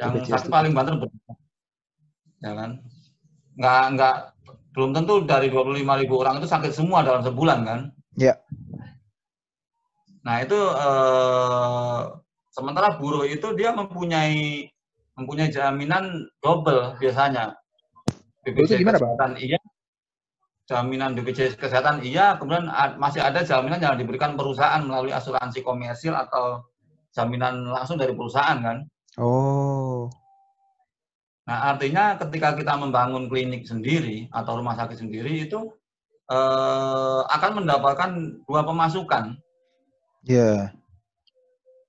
[0.02, 0.54] Yang BPJS sakit itu.
[0.54, 1.32] paling banter berapa.
[2.42, 2.72] Ya kan.
[3.58, 4.16] Nggak, nggak,
[4.72, 7.80] belum tentu dari 25 ribu orang itu sakit semua dalam sebulan kan.
[8.16, 8.40] Iya.
[10.22, 12.00] Nah itu eh,
[12.54, 14.70] sementara buruh itu dia mempunyai
[15.20, 17.58] mempunyai jaminan double biasanya.
[18.48, 19.14] Itu gimana, Bang?
[19.14, 19.60] kesehatan iya,
[20.66, 26.64] jaminan BPJS kesehatan iya, kemudian masih ada jaminan yang diberikan perusahaan melalui asuransi komersil atau
[27.12, 28.78] jaminan langsung dari perusahaan kan.
[29.20, 29.81] Oh.
[31.48, 35.74] Nah artinya ketika kita membangun klinik sendiri atau rumah sakit sendiri itu
[36.30, 38.12] eh, akan mendapatkan
[38.46, 39.38] dua pemasukan.
[40.22, 40.70] Iya.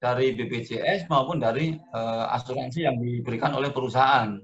[0.03, 4.35] dari BPJS maupun dari eh, asuransi yang diberikan oleh perusahaan.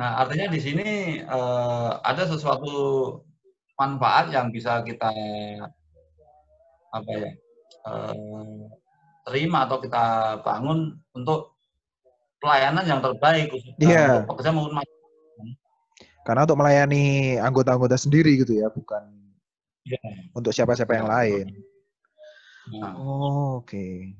[0.00, 0.88] Nah, artinya di sini
[1.20, 2.72] eh, ada sesuatu
[3.76, 5.12] manfaat yang bisa kita
[6.94, 7.30] apa ya
[7.90, 8.58] eh,
[9.26, 10.04] terima atau kita
[10.46, 11.53] bangun untuk
[12.44, 14.06] pelayanan yang terbaik khususnya Iya.
[14.20, 15.02] untuk pekerja maupun masyarakat.
[16.24, 17.04] Karena untuk melayani
[17.40, 19.08] anggota-anggota sendiri gitu ya, bukan
[19.88, 20.00] Iya.
[20.36, 21.46] untuk siapa-siapa yang lain.
[22.80, 24.16] Nah, Oh, oke.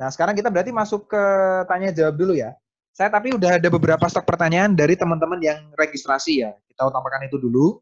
[0.00, 1.24] Nah, sekarang kita berarti masuk ke
[1.68, 2.56] tanya jawab dulu ya.
[2.92, 6.52] Saya tapi udah ada beberapa stok pertanyaan dari teman-teman yang registrasi ya.
[6.68, 7.80] Kita utamakan itu dulu.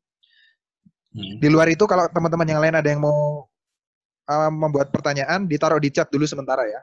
[1.14, 1.42] hmm.
[1.42, 3.46] Di luar itu kalau teman-teman yang lain ada yang mau
[4.30, 6.82] uh, membuat pertanyaan, ditaruh di chat dulu sementara ya.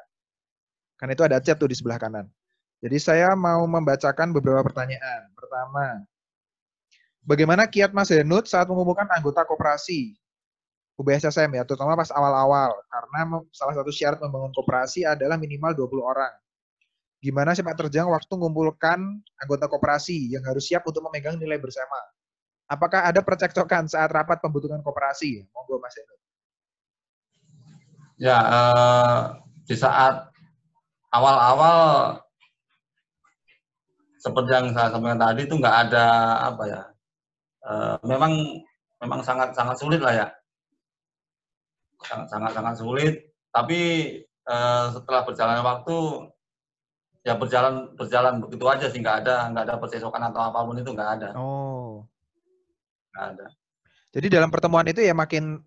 [0.97, 2.25] Kan itu ada chat tuh di sebelah kanan.
[2.81, 5.29] Jadi saya mau membacakan beberapa pertanyaan.
[5.33, 6.05] Pertama,
[7.25, 10.13] bagaimana kiat Mas Henut saat mengumpulkan anggota koperasi
[10.97, 12.73] UBSSM ya, terutama pas awal-awal.
[12.89, 16.33] Karena salah satu syarat membangun koperasi adalah minimal 20 orang.
[17.17, 18.97] Gimana sih Pak Terjang waktu mengumpulkan
[19.41, 21.97] anggota koperasi yang harus siap untuk memegang nilai bersama?
[22.69, 25.45] Apakah ada percekcokan saat rapat pembentukan koperasi?
[25.53, 26.19] Monggo Mas Henut.
[28.17, 29.21] Ya, eh,
[29.69, 30.33] di saat
[31.13, 32.19] awal-awal
[34.17, 36.05] seperti yang saya sampaikan tadi itu nggak ada
[36.51, 36.81] apa ya,
[37.63, 38.33] eh, memang
[38.99, 40.27] memang sangat sangat sulit lah ya,
[42.01, 43.13] sangat sangat sangat sulit.
[43.53, 43.79] Tapi
[44.25, 45.97] eh, setelah berjalannya waktu
[47.27, 50.91] ya berjalan berjalan begitu aja sih nggak ada nggak ada percecokan atau apa pun itu
[50.95, 52.07] nggak ada Oh.
[53.11, 53.47] nggak ada.
[54.15, 55.59] Jadi dalam pertemuan itu ya makin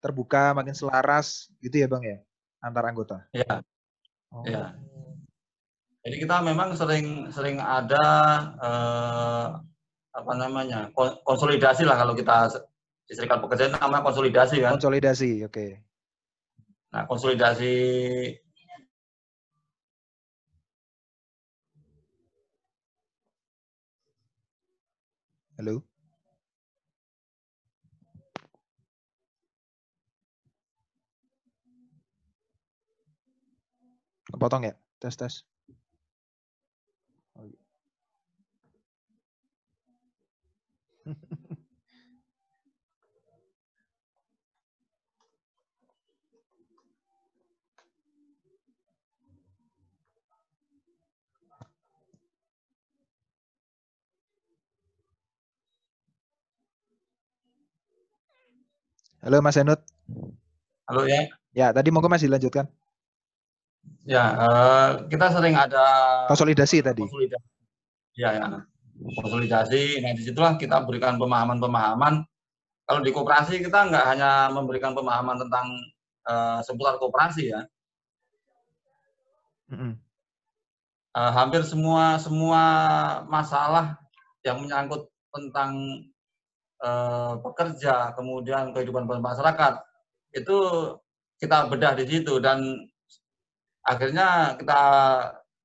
[0.00, 2.18] terbuka, makin selaras gitu ya Bang ya
[2.64, 3.22] antar anggota.
[3.36, 3.60] Ya.
[4.32, 4.42] Oh.
[4.46, 4.74] Ya.
[6.06, 8.06] Jadi kita memang sering sering ada
[8.62, 9.46] eh,
[10.16, 10.88] apa namanya
[11.26, 12.62] konsolidasi lah kalau kita
[13.06, 14.78] di serikat pekerja namanya konsolidasi kan.
[14.78, 15.52] Konsolidasi, oke.
[15.52, 15.70] Okay.
[16.94, 17.74] Nah konsolidasi
[25.56, 25.95] Halo.
[34.36, 34.74] Kepotong ya?
[35.00, 35.34] Tes, tes.
[37.40, 37.56] Oh, iya.
[59.24, 59.80] Halo Mas Enut.
[60.84, 61.24] Halo ya.
[61.56, 62.68] Ya, tadi monggo Mas dilanjutkan.
[64.06, 65.82] Ya, eh, kita sering ada
[66.30, 67.02] Konsolidasi tadi.
[67.02, 67.48] konsolidasi.
[68.14, 68.46] Ya, ya.
[69.18, 69.98] Konsolidasi.
[70.00, 72.22] Nah, di situlah kita berikan pemahaman-pemahaman.
[72.86, 75.66] Kalau di koperasi kita nggak hanya memberikan pemahaman tentang
[76.30, 77.60] eh, seputar koperasi ya.
[79.74, 79.98] Mm-mm.
[81.16, 82.62] Eh, hampir semua semua
[83.26, 83.98] masalah
[84.46, 85.72] yang menyangkut tentang
[86.78, 89.82] eh, pekerja, kemudian kehidupan bermasyarakat
[90.36, 90.56] itu
[91.42, 92.86] kita bedah di situ dan
[93.86, 94.80] akhirnya kita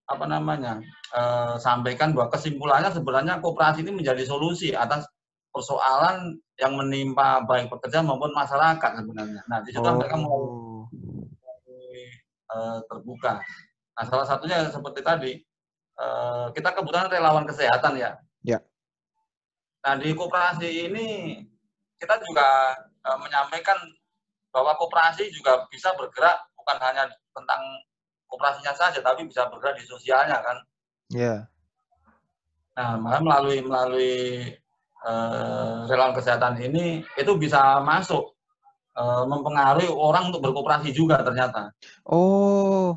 [0.06, 0.78] apa namanya
[1.16, 5.08] eh, sampaikan bahwa kesimpulannya sebenarnya kooperasi ini menjadi solusi atas
[5.52, 9.42] persoalan yang menimpa baik pekerja maupun masyarakat sebenarnya.
[9.52, 10.88] Nah, di situ mereka mau Oh.
[12.52, 13.40] eh, terbuka.
[13.96, 15.32] Nah, salah satunya seperti tadi,
[16.00, 18.12] eh, kita kebetulan relawan kesehatan ya.
[18.44, 18.60] Ya.
[19.88, 21.08] Nah, di koperasi ini
[22.00, 23.78] kita juga eh, menyampaikan
[24.52, 27.62] bahwa koperasi juga bisa bergerak bukan hanya tentang
[28.32, 30.58] koperasinya saja, tapi bisa bergerak di sosialnya kan.
[31.12, 31.36] Ya.
[32.80, 34.16] Nah, malah melalui melalui
[35.04, 38.32] eh, relawan kesehatan ini itu bisa masuk
[38.96, 41.76] eh, mempengaruhi orang untuk berkooperasi juga ternyata.
[42.08, 42.96] Oh.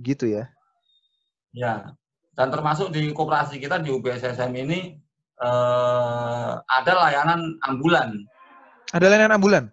[0.00, 0.48] Gitu ya.
[1.52, 1.92] Ya,
[2.38, 4.96] dan termasuk di koperasi kita di UBSSM ini
[5.42, 8.24] eh, ada layanan ambulan.
[8.96, 9.64] Ada layanan ambulan?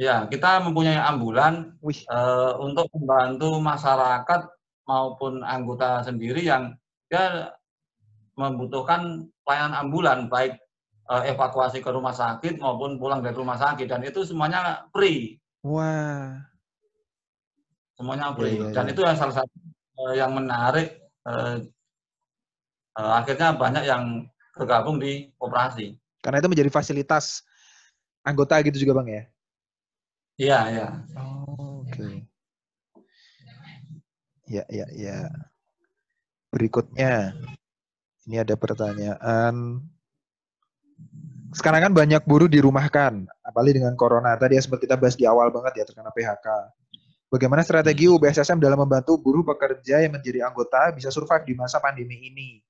[0.00, 2.00] Ya, kita mempunyai ambulan Wih.
[2.08, 4.40] eh, untuk membantu masyarakat
[4.88, 6.72] maupun anggota sendiri yang
[7.12, 7.52] dia
[8.40, 10.56] membutuhkan pelayanan ambulan, baik
[11.12, 16.40] eh, evakuasi ke rumah sakit maupun pulang dari rumah sakit, dan itu semuanya free, Wah.
[18.00, 18.56] semuanya Iya, free.
[18.56, 18.92] iya, Dan iya.
[18.96, 19.54] itu yang salah satu
[20.08, 20.88] eh, yang menarik.
[21.22, 21.56] eh,
[22.96, 24.26] eh, akhirnya banyak yang
[24.56, 25.94] bergabung di koperasi.
[26.24, 27.44] Karena itu menjadi fasilitas
[28.24, 29.28] anggota gitu juga Bang ya?
[30.42, 30.86] Iya, iya.
[31.22, 32.26] Oh, oke.
[34.50, 35.30] Ya, ya, ya.
[36.50, 37.38] Berikutnya,
[38.26, 39.86] ini ada pertanyaan.
[41.54, 44.34] Sekarang kan banyak buruh dirumahkan, apalagi dengan corona.
[44.34, 46.46] Tadi ya sempat kita bahas di awal banget ya terkena PHK.
[47.30, 52.18] Bagaimana strategi UBSSM dalam membantu buruh pekerja yang menjadi anggota bisa survive di masa pandemi
[52.28, 52.60] ini?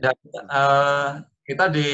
[0.00, 1.10] Ya, eh,
[1.42, 1.88] kita di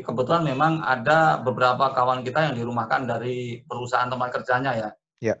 [0.00, 4.90] kebetulan memang ada beberapa kawan kita yang dirumahkan dari perusahaan tempat kerjanya ya.
[5.20, 5.36] Ya.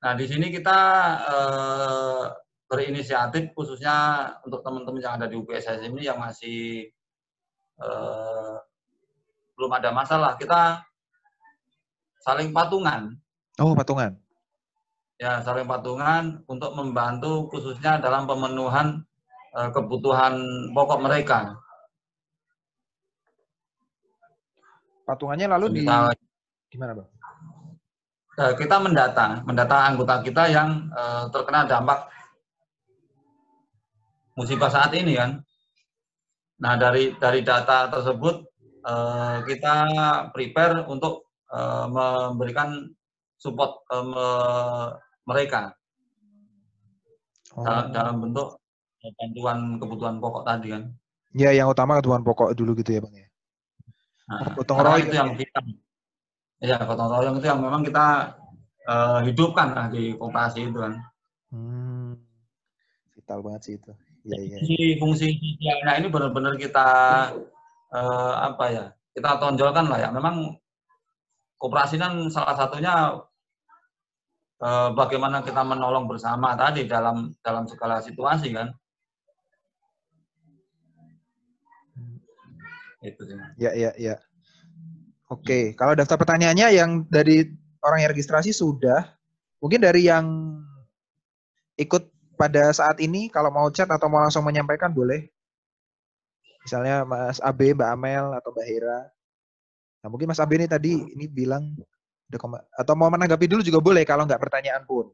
[0.00, 0.78] Nah di sini kita
[1.26, 2.24] eh,
[2.70, 3.94] berinisiatif khususnya
[4.46, 6.86] untuk teman-teman yang ada di UPSS ini yang masih
[7.82, 8.54] eh,
[9.58, 10.38] belum ada masalah.
[10.38, 10.78] Kita
[12.22, 13.16] saling patungan
[13.60, 14.14] Oh, patungan.
[15.20, 19.02] ya saling patungan untuk membantu khususnya dalam pemenuhan
[19.58, 20.38] eh, kebutuhan
[20.70, 21.58] pokok mereka.
[25.06, 25.84] Patungannya lalu di
[26.70, 27.08] gimana, Bang?
[28.38, 32.06] eh, kita mendata, mendata anggota kita yang eh, terkena dampak
[34.38, 35.42] musibah saat ini kan.
[36.60, 38.36] Nah dari dari data tersebut
[38.86, 39.76] eh, kita
[40.30, 42.86] prepare untuk eh, memberikan
[43.40, 44.92] support ke me-
[45.26, 45.74] mereka
[47.50, 47.66] Oh.
[47.66, 48.62] dalam, dalam bentuk
[49.18, 50.86] bantuan kebutuhan pokok tadi kan.
[51.34, 53.26] Ya, yang utama kebutuhan pokok dulu gitu ya, Bang ya.
[54.30, 55.38] Nah, Gotong royong itu yang ya.
[55.42, 55.58] kita,
[56.62, 58.06] ya gotong royong itu yang memang kita
[58.86, 60.94] eh, hidupkan lah di koperasi itu kan.
[61.50, 62.14] Hmm.
[63.18, 63.90] Vital banget sih itu.
[64.20, 64.56] Iya, iya.
[64.60, 66.86] fungsi fungsi sosialnya ini benar-benar kita
[67.90, 68.84] eh, apa ya
[69.16, 70.54] kita tonjolkan lah ya memang
[71.58, 73.16] koperasi kan salah satunya
[74.62, 78.70] eh, bagaimana kita menolong bersama tadi dalam dalam segala situasi kan
[83.00, 84.14] itu sih Ya, ya, ya.
[85.30, 87.46] Oke, kalau daftar pertanyaannya yang dari
[87.80, 89.14] orang yang registrasi sudah,
[89.62, 90.26] mungkin dari yang
[91.78, 95.30] ikut pada saat ini, kalau mau chat atau mau langsung menyampaikan boleh.
[96.66, 99.00] Misalnya Mas Abe, Mbak Amel, atau Mbak Hera.
[100.00, 101.76] Nah, mungkin Mas Abe ini tadi ini bilang
[102.78, 105.10] atau mau menanggapi dulu juga boleh kalau nggak pertanyaan pun.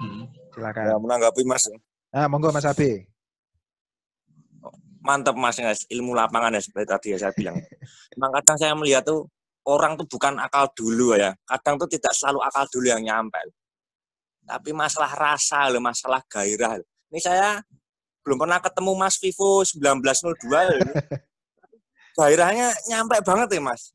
[0.00, 0.30] Hmm.
[0.56, 0.84] Silakan.
[0.88, 1.68] Ya, menanggapi Mas.
[2.10, 3.09] Nah, monggo Mas Abe.
[5.00, 7.56] Mantap mas guys ilmu lapangan ya seperti tadi ya saya bilang.
[8.16, 9.26] Memang kadang saya melihat tuh
[9.68, 11.34] orang tuh bukan akal dulu ya.
[11.44, 13.40] Kadang tuh tidak selalu akal dulu yang nyampe.
[14.44, 16.88] Tapi masalah rasa loh masalah gairah loh.
[17.10, 17.58] ini saya
[18.22, 20.80] belum pernah ketemu Mas Vivo 1902 loh.
[22.18, 23.94] gairahnya nyampe banget ya mas.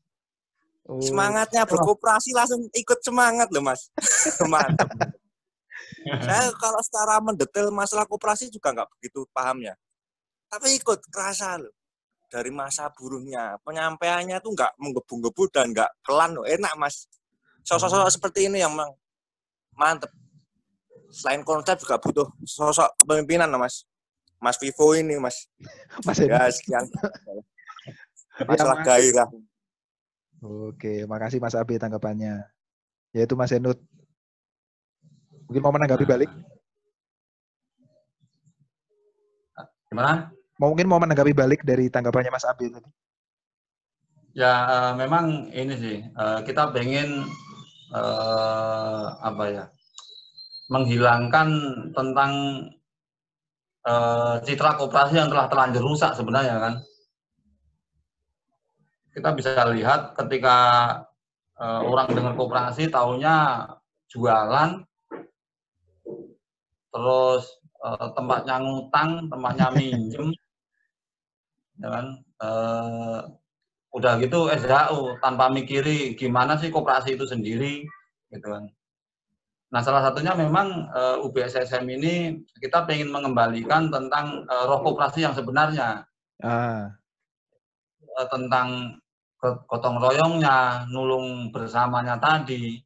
[0.86, 3.92] Oh, semangatnya berkooperasi langsung ikut semangat loh mas.
[4.52, 4.88] Mantap
[6.22, 9.74] saya kalau secara mendetail masalah kooperasi juga nggak begitu paham ya
[10.46, 11.72] tapi ikut kerasa loh
[12.26, 17.06] dari masa buruhnya penyampaiannya tuh nggak menggebu-gebu dan nggak pelan loh enak mas.
[17.66, 18.94] Sosok-sosok seperti ini yang memang
[19.74, 20.10] mantep.
[21.10, 23.86] Selain konsep juga butuh sosok kepemimpinan loh mas.
[24.42, 25.48] Mas Vivo ini mas.
[26.06, 26.84] Mas ya sekian.
[28.50, 29.28] Masalah Mas- gairah.
[30.44, 32.44] Oke, makasih Mas Abi tanggapannya.
[33.16, 33.80] Yaitu Mas Henut.
[35.48, 36.30] Mungkin mau menanggapi balik?
[39.88, 40.35] Gimana?
[40.56, 42.88] Mungkin mau menanggapi balik dari tanggapannya Mas Abi tadi.
[44.36, 47.24] Ya eh, memang ini sih eh, kita pengen
[47.92, 49.64] eh, apa ya
[50.72, 51.48] menghilangkan
[51.92, 52.32] tentang
[53.84, 56.74] eh, citra koperasi yang telah terlanjur rusak sebenarnya kan.
[59.12, 60.56] Kita bisa lihat ketika
[61.56, 63.64] eh, orang dengar koperasi taunya
[64.08, 64.84] jualan
[66.92, 67.44] terus
[67.84, 70.32] eh, tempatnya ngutang, tempatnya minjem,
[71.80, 72.06] ya kan?
[72.36, 73.20] Eh,
[73.96, 77.88] udah gitu SHU tanpa mikiri gimana sih koperasi itu sendiri
[78.28, 78.68] gitu kan.
[79.72, 85.32] Nah salah satunya memang eh, UBSSM ini kita pengen mengembalikan tentang eh, roh koperasi yang
[85.32, 86.04] sebenarnya.
[86.44, 86.92] Ah,
[88.04, 89.00] eh, tentang
[89.40, 92.76] gotong royongnya, nulung bersamanya tadi.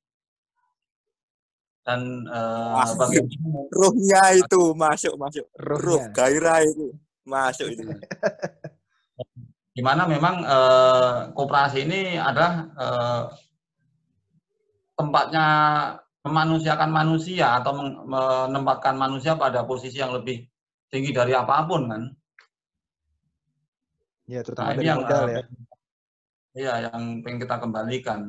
[1.82, 3.66] Dan eh, bagaimana?
[3.74, 5.46] Ruhnya itu masuk masuk.
[5.58, 6.94] Ruh gairah itu
[7.26, 7.84] masuk itu
[9.70, 13.22] di mana memang eh, koperasi ini adalah eh,
[14.98, 15.46] tempatnya
[16.20, 20.44] memanusiakan manusia atau men- menempatkan manusia pada posisi yang lebih
[20.92, 22.02] tinggi dari apa pun kan.
[24.28, 25.42] Ya, Nah, terutama ini dari yang modal eh, ya.
[26.50, 28.20] Iya, yang pengen kita kembalikan.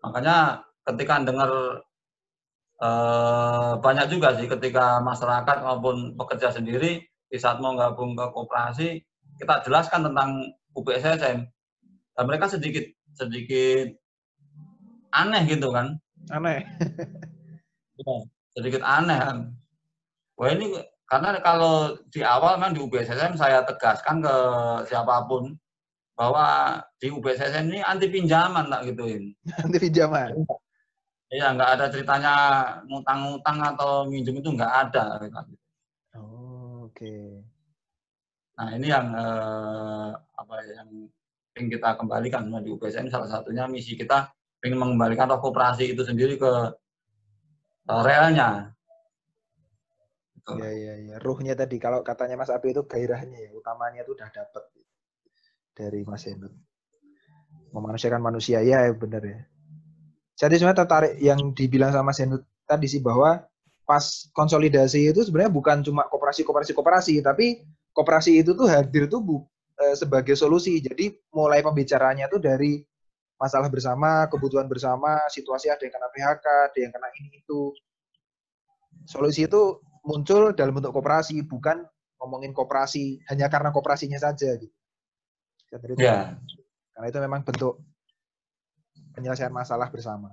[0.00, 1.50] Makanya ketika dengar
[2.82, 8.88] eh, banyak juga sih ketika masyarakat maupun pekerja sendiri di saat mau gabung ke koperasi,
[9.38, 10.30] kita jelaskan tentang
[10.76, 11.48] UPSSM.
[12.16, 12.84] Dan mereka sedikit
[13.16, 13.88] sedikit
[15.16, 15.96] aneh gitu kan.
[16.30, 16.62] Aneh.
[17.96, 18.12] Ya,
[18.52, 19.56] sedikit aneh kan.
[20.36, 20.68] Wah ini
[21.08, 24.36] karena kalau di awal memang di UBSSM saya tegaskan ke
[24.84, 25.56] siapa pun
[26.12, 29.32] bahwa di UBSSM ini anti pinjaman tak gituin.
[29.64, 30.44] Nanti pinjaman.
[31.32, 32.34] Iya nggak ada ceritanya
[32.84, 35.24] ngutang-ngutang atau minjem itu nggak ada.
[36.20, 37.16] Oh, oke.
[38.56, 40.88] Nah ini yang eh, apa ya, yang
[41.56, 44.32] ingin kita kembalikan di UBSM salah satunya misi kita
[44.64, 46.52] ingin mengembalikan roh koperasi itu sendiri ke
[47.88, 48.72] eh, realnya.
[50.40, 50.52] Gitu.
[50.56, 51.14] Iya, iya, iya.
[51.20, 54.64] Ruhnya tadi, kalau katanya Mas Abi itu gairahnya ya, utamanya itu udah dapet
[55.74, 56.54] dari Mas Henut.
[57.74, 59.42] Memanusiakan manusia, ya benar ya.
[60.36, 62.22] Jadi sebenarnya tertarik yang dibilang sama Mas
[62.64, 63.42] tadi sih bahwa
[63.86, 67.62] pas konsolidasi itu sebenarnya bukan cuma koperasi-koperasi koperasi, tapi
[67.96, 69.36] koperasi itu tuh hadir tuh bu,
[69.80, 70.76] eh, sebagai solusi.
[70.84, 72.84] Jadi mulai pembicaraannya tuh dari
[73.40, 77.72] masalah bersama, kebutuhan bersama, situasi ada yang kena PHK, ada yang kena ini itu.
[79.08, 81.84] Solusi itu muncul dalam bentuk koperasi, bukan
[82.20, 84.72] ngomongin koperasi hanya karena koperasinya saja gitu.
[85.72, 86.36] Itu- Ya.
[86.96, 87.80] Karena itu memang bentuk
[89.12, 90.32] penyelesaian masalah bersama.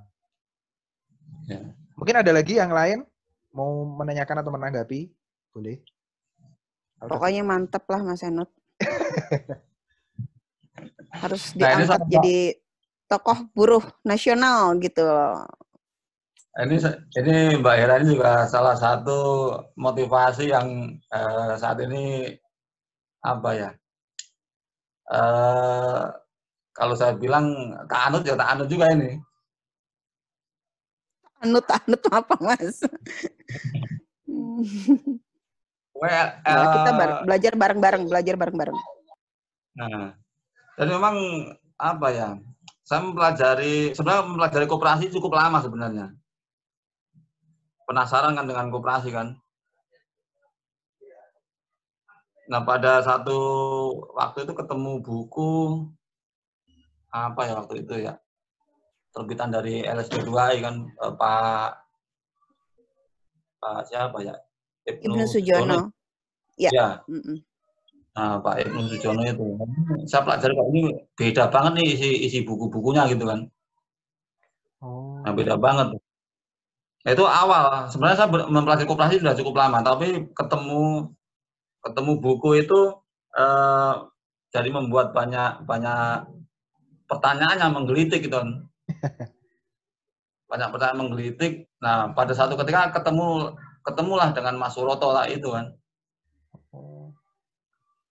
[1.48, 1.60] Ya.
[2.00, 3.04] Mungkin ada lagi yang lain
[3.52, 5.12] mau menanyakan atau menanggapi?
[5.52, 5.84] Boleh.
[7.08, 8.50] Pokoknya mantep lah Mas Enut.
[11.24, 12.38] Harus Nah, ini diangkat jadi
[13.08, 15.46] tokoh buruh nasional gitu loh.
[16.54, 19.18] Ini se- ini Mbak Hera ini juga salah satu
[19.74, 22.30] motivasi yang eh, saat ini
[23.26, 23.70] apa ya?
[25.14, 26.04] Eh,
[26.74, 27.46] kalau saya bilang
[27.90, 29.18] tak anut ya tak anut juga ini.
[31.44, 32.80] Anut-anut apa Mas?
[36.04, 38.78] Well, Nah, kita eh, bar- belajar bareng-bareng, belajar bareng-bareng.
[39.80, 40.12] Nah,
[40.76, 41.16] dan memang
[41.80, 42.30] apa ya?
[42.84, 46.12] Saya mempelajari sebenarnya mempelajari koperasi cukup lama sebenarnya.
[47.88, 49.40] Penasaran kan dengan koperasi kan?
[52.52, 53.40] Nah, pada satu
[54.12, 55.88] waktu itu ketemu buku
[57.16, 58.20] apa ya waktu itu ya?
[59.16, 61.70] Terbitan dari LSD2I kan eh, Pak
[63.64, 64.36] Pak siapa ya?
[64.88, 65.92] Ibnu Sujono.
[66.60, 66.70] Ya.
[66.70, 67.42] Ya, Mm-mm.
[68.14, 69.48] Nah, Pak Ibnu Sujono itu.
[70.06, 70.82] Saya pelajari kok ini
[71.18, 73.50] beda banget nih isi isi buku-bukunya gitu kan.
[74.84, 75.24] Oh.
[75.24, 75.98] Nah, beda banget.
[77.04, 77.90] Nah, itu awal.
[77.90, 81.12] Sebenarnya saya mempelajari koperasi sudah cukup lama, tapi ketemu
[81.84, 82.80] ketemu buku itu
[83.36, 83.94] eh,
[84.56, 86.30] jadi membuat banyak banyak
[87.10, 88.70] pertanyaan yang menggelitik gitu kan.
[90.54, 91.66] Banyak pertanyaan menggelitik.
[91.82, 95.76] Nah, pada satu ketika ketemu ketemulah dengan Mas Suroto lah itu kan.
[96.72, 97.12] Oh.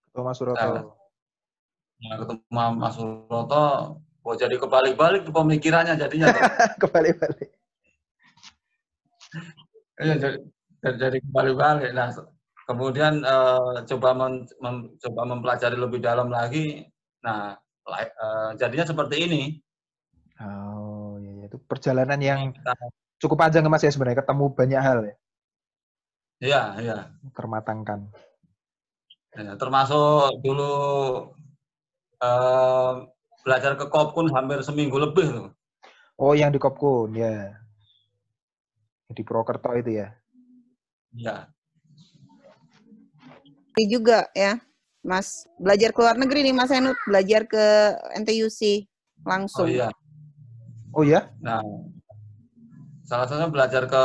[0.07, 0.61] Ketua Mas Suroto.
[0.61, 0.85] Nah,
[2.03, 2.43] Nah, ketemu
[2.83, 3.65] Mas Suroto,
[4.03, 6.35] kok jadi kebalik-balik tuh pemikirannya jadinya.
[6.83, 7.51] Kembali-balik.
[10.03, 10.39] Iya, jadi,
[10.83, 11.91] jadi- jadi kembali-balik.
[11.95, 12.11] Nah,
[12.67, 16.83] kemudian eh, coba men- mem- coba mempelajari lebih dalam lagi.
[17.23, 17.55] Nah,
[17.87, 19.43] eh, jadinya seperti ini.
[20.43, 21.45] Oh, iya, iya.
[21.47, 22.75] itu perjalanan yang Kita-
[23.23, 25.15] cukup panjang Mas ya sebenarnya ketemu banyak hal ya,
[26.43, 26.97] Iya, iya.
[27.39, 28.11] termatangkan.
[29.39, 30.75] Ya, termasuk dulu
[32.19, 32.93] eh,
[33.47, 35.49] belajar ke Kopkun hampir seminggu lebih tuh.
[36.19, 37.55] Oh, yang di Kopkun ya.
[39.07, 40.19] Di Prokerto itu ya.
[41.15, 41.47] Iya.
[43.79, 44.59] Ini juga ya,
[45.07, 45.47] Mas.
[45.63, 47.65] Belajar ke luar negeri nih Mas Henut, belajar ke
[48.19, 48.91] NTUC
[49.23, 49.71] Oh langsung.
[49.71, 49.89] iya.
[50.91, 51.31] Oh ya?
[51.39, 51.63] Nah,
[53.13, 54.05] salah satunya belajar ke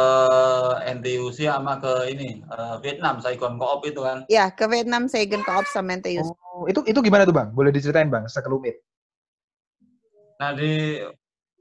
[1.00, 4.28] NTUC sama ke ini eh, Vietnam, Saigon Co-op itu kan.
[4.28, 6.28] Ya, ke Vietnam Saigon Co-op sama NTUC.
[6.28, 7.56] Oh, itu itu gimana tuh Bang?
[7.56, 8.84] Boleh diceritain Bang, sekelumit.
[10.44, 11.00] Nah di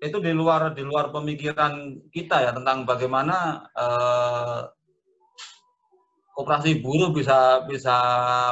[0.03, 4.61] itu di luar di luar pemikiran kita ya tentang bagaimana eh,
[6.35, 7.97] koperasi buruh bisa bisa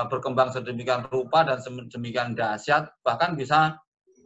[0.07, 3.75] berkembang sedemikian rupa dan sedemikian dahsyat bahkan bisa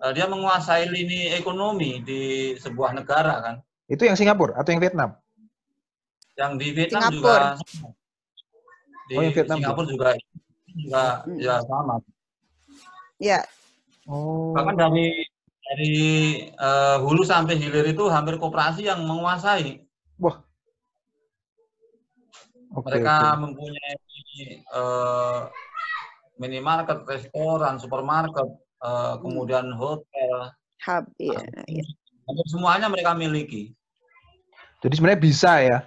[0.05, 3.57] eh, dia menguasai lini ekonomi di sebuah negara kan
[3.89, 5.11] Itu yang Singapura atau yang Vietnam?
[6.39, 7.37] yang di Vietnam Singapura.
[7.59, 7.93] juga
[9.09, 10.09] di Oh, yang Vietnam Singapura juga
[10.79, 11.41] juga Hmm.
[11.41, 11.95] ya sama
[13.19, 13.43] Ya,
[14.09, 14.55] Oh.
[14.57, 15.07] bahkan dari
[15.69, 15.93] dari
[16.49, 19.85] eh, hulu sampai hilir itu hampir koperasi yang menguasai
[22.79, 23.41] Oke, mereka oke.
[23.43, 23.95] mempunyai
[24.81, 25.39] eh,
[26.41, 28.49] minimarket, restoran, supermarket,
[28.87, 30.37] eh, kemudian hotel,
[30.87, 31.05] hub.
[31.19, 31.85] Ya, ya.
[32.29, 33.73] Hampir semuanya mereka miliki.
[34.85, 35.79] Jadi sebenarnya bisa ya.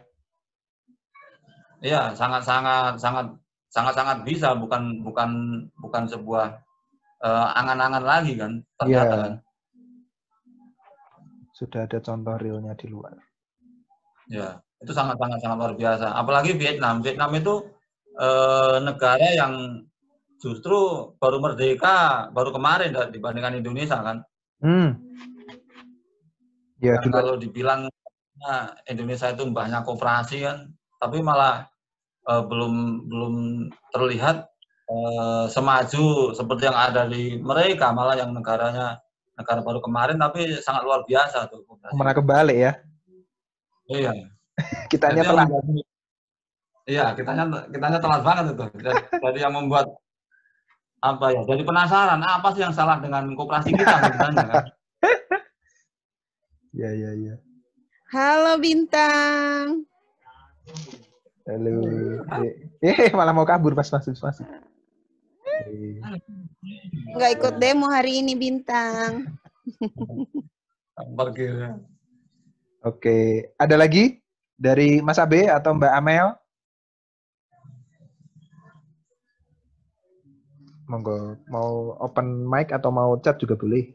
[1.81, 3.25] Iya, sangat sangat sangat
[3.71, 5.29] sangat sangat bisa, bukan bukan
[5.79, 6.59] bukan sebuah
[7.21, 9.21] eh, angan-angan lagi kan ternyata Iya.
[9.23, 9.33] kan.
[11.55, 13.13] Sudah ada contoh realnya di luar.
[14.29, 16.17] Ya, itu sangat sangat sangat luar biasa.
[16.17, 17.05] Apalagi Vietnam.
[17.05, 17.69] Vietnam itu
[18.17, 19.85] eh, negara yang
[20.41, 24.25] justru baru merdeka baru kemarin dibandingkan Indonesia kan.
[24.61, 24.97] Hmm.
[26.82, 27.82] Ya, Kan dulu kalau dibilang
[28.41, 31.69] nah, Indonesia itu banyak koperasi kan, tapi malah
[32.25, 33.34] eh, belum belum
[33.93, 34.49] terlihat
[34.89, 38.97] eh, semaju seperti yang ada di mereka, malah yang negaranya
[39.38, 41.61] negara baru kemarin, tapi sangat luar biasa tuh.
[41.69, 41.93] koperasi.
[41.93, 42.71] ke mana kebalik ya.
[43.89, 44.11] Iya.
[44.91, 45.45] Kitanya yang telah.
[45.47, 45.89] menjadi-
[46.89, 48.65] Iya, kitanya kitanya telat banget itu.
[48.82, 49.86] Jadi, jadi yang membuat
[50.97, 51.41] apa ya?
[51.45, 54.65] Jadi penasaran apa sih yang salah dengan koperasi kita sebenarnya kan?
[56.72, 57.36] Ya, ya, ya.
[58.15, 59.84] Halo Bintang.
[61.43, 61.76] Halo.
[62.80, 64.47] Eh, malah mau kabur pas masuk masuk.
[65.67, 65.99] Eh,
[67.11, 69.28] Nggak ikut demo hari ini Bintang.
[72.88, 74.24] Oke, ada lagi
[74.55, 76.28] dari Mas Abe atau Mbak Amel?
[80.88, 83.91] Monggo, mau open mic atau mau chat juga boleh.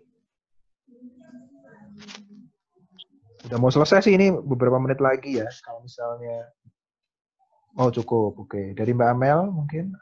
[3.47, 5.47] Udah mau selesai sih ini beberapa menit lagi ya.
[5.63, 6.51] Kalau misalnya
[7.77, 8.73] Oh cukup, oke.
[8.73, 9.93] Dari Mbak Amel mungkin.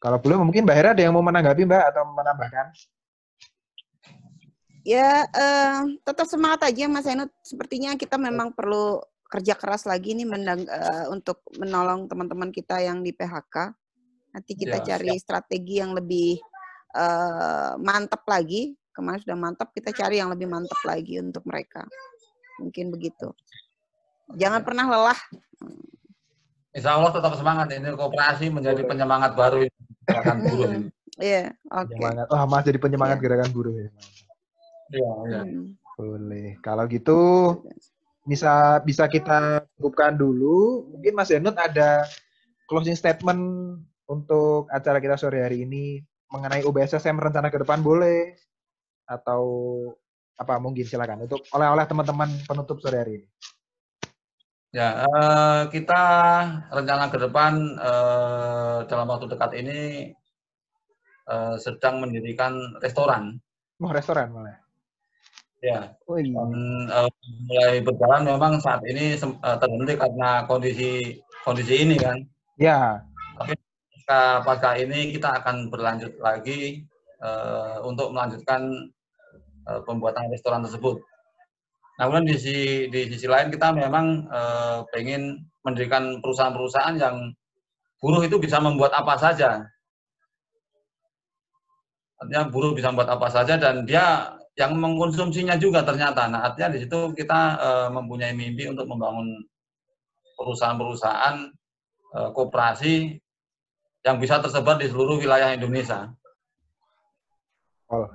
[0.00, 2.66] Kalau belum mungkin Mbak Hera ada yang mau menanggapi Mbak atau menambahkan?
[4.80, 7.28] Ya, eh, tetap semangat aja Mas Henut.
[7.44, 13.04] Sepertinya kita memang perlu kerja keras lagi nih mendang, eh, untuk menolong teman-teman kita yang
[13.04, 13.76] di PHK.
[14.32, 16.40] Nanti kita Ya, cari strategi yang lebih
[16.96, 18.72] eh, mantap lagi.
[18.98, 21.86] Kemarin sudah mantap, kita cari yang lebih mantap lagi untuk mereka.
[22.58, 23.30] Mungkin begitu.
[24.34, 25.20] Jangan pernah lelah.
[26.74, 30.70] Insya Allah tetap semangat ini kooperasi menjadi penyemangat baru ini, gerakan buruh.
[31.18, 31.98] Iya, oke.
[31.98, 32.26] Penyemangat.
[32.30, 33.90] Oh, Mas jadi penyemangat gerakan buruh ya.
[34.94, 35.42] Iya, iya.
[35.42, 35.74] Hmm.
[35.98, 36.54] Boleh.
[36.62, 37.18] Kalau gitu
[38.22, 40.86] bisa bisa kita cukupkan dulu.
[40.94, 42.06] Mungkin Mas Denut ada
[42.70, 43.42] closing statement
[44.06, 45.98] untuk acara kita sore hari ini
[46.30, 48.38] mengenai UBSSM rencana ke depan boleh
[49.08, 49.42] atau
[50.38, 53.28] apa mungkin silakan untuk oleh-oleh teman-teman penutup sore hari ini.
[54.68, 56.02] Ya, eh, kita
[56.68, 59.78] rencana ke depan eh, dalam waktu dekat ini
[61.24, 63.40] eh, sedang mendirikan restoran.
[63.80, 64.60] Mau restoran malah.
[65.58, 72.22] Ya, mulai berjalan memang saat ini terhenti karena kondisi kondisi ini kan.
[72.54, 73.02] Ya,
[73.34, 76.86] Pasca, pasca ini kita akan berlanjut lagi
[77.82, 78.94] untuk melanjutkan
[79.68, 80.98] eh, pembuatan restoran tersebut.
[81.98, 87.16] Namun di sisi, di sisi lain kita memang eh, pengen mendirikan perusahaan-perusahaan yang
[88.00, 89.66] buruh itu bisa membuat apa saja.
[92.18, 96.26] Artinya buruh bisa membuat apa saja dan dia yang mengkonsumsinya juga ternyata.
[96.26, 99.38] Nah, artinya di situ kita eh, mempunyai mimpi untuk membangun
[100.34, 101.36] perusahaan-perusahaan
[102.14, 102.94] eh, koperasi
[104.06, 106.10] yang bisa tersebar di seluruh wilayah Indonesia.
[107.90, 108.06] Oh.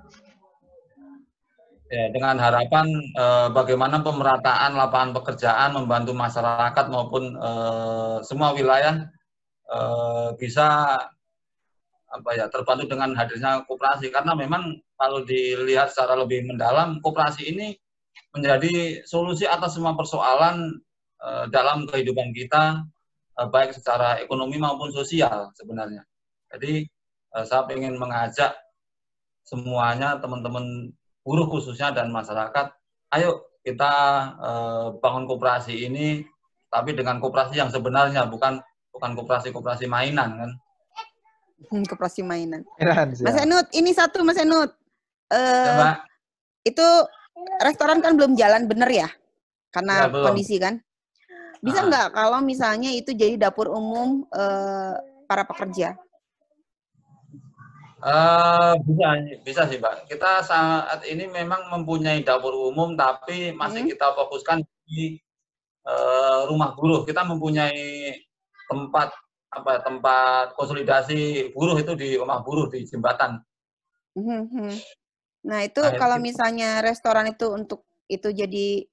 [1.93, 9.05] Ya, dengan harapan eh, bagaimana pemerataan lapangan pekerjaan membantu masyarakat maupun eh, semua wilayah
[9.69, 10.97] eh, bisa
[12.09, 17.77] apa ya terbantu dengan hadirnya koperasi karena memang kalau dilihat secara lebih mendalam koperasi ini
[18.33, 20.81] menjadi solusi atas semua persoalan
[21.21, 22.89] eh, dalam kehidupan kita
[23.37, 26.01] eh, baik secara ekonomi maupun sosial sebenarnya.
[26.49, 26.89] Jadi
[27.37, 28.57] eh, saya ingin mengajak
[29.45, 30.89] semuanya teman-teman
[31.23, 32.75] buruh khususnya dan masyarakat,
[33.15, 33.91] ayo kita
[34.37, 36.27] eh, bangun koperasi ini,
[36.67, 38.59] tapi dengan koperasi yang sebenarnya bukan
[38.91, 40.51] bukan koperasi-koperasi mainan kan.
[41.71, 42.67] Hmm, Koperasi mainan.
[43.23, 44.75] Mas Enut, ini satu Mas Enut.
[45.31, 45.95] Ya, Eh Mbak.
[46.67, 46.87] itu
[47.63, 49.09] restoran kan belum jalan bener ya?
[49.71, 50.27] Karena Ya, belum.
[50.29, 50.77] kondisi kan.
[51.63, 51.87] Bisa Ah.
[51.87, 54.93] nggak kalau misalnya itu jadi dapur umum eh,
[55.25, 55.95] para pekerja?
[58.03, 59.07] Eh, bisa
[59.47, 60.11] bisa sih Mbak.
[60.11, 63.91] Kita saat ini memang mempunyai dapur umum, tapi masih Hmm.
[63.95, 65.15] kita fokuskan di
[65.83, 67.03] eh, rumah buruh.
[67.07, 68.11] Kita mempunyai
[68.71, 69.11] tempat
[69.53, 73.39] apa tempat konsolidasi buruh itu di rumah buruh di jembatan.
[74.15, 74.73] Mhm, mhm.
[75.47, 78.83] Nah itu Nah, itu kalau kita- misalnya restoran itu untuk itu jadi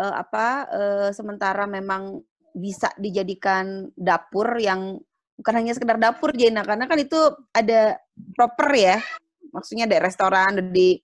[0.00, 2.20] eh, apa eh, sementara memang
[2.56, 4.96] bisa dijadikan dapur yang
[5.34, 7.18] bukan hanya sekedar dapur Jena karena kan itu
[7.50, 7.98] ada
[8.34, 8.96] proper ya
[9.50, 10.98] maksudnya ada restoran ada di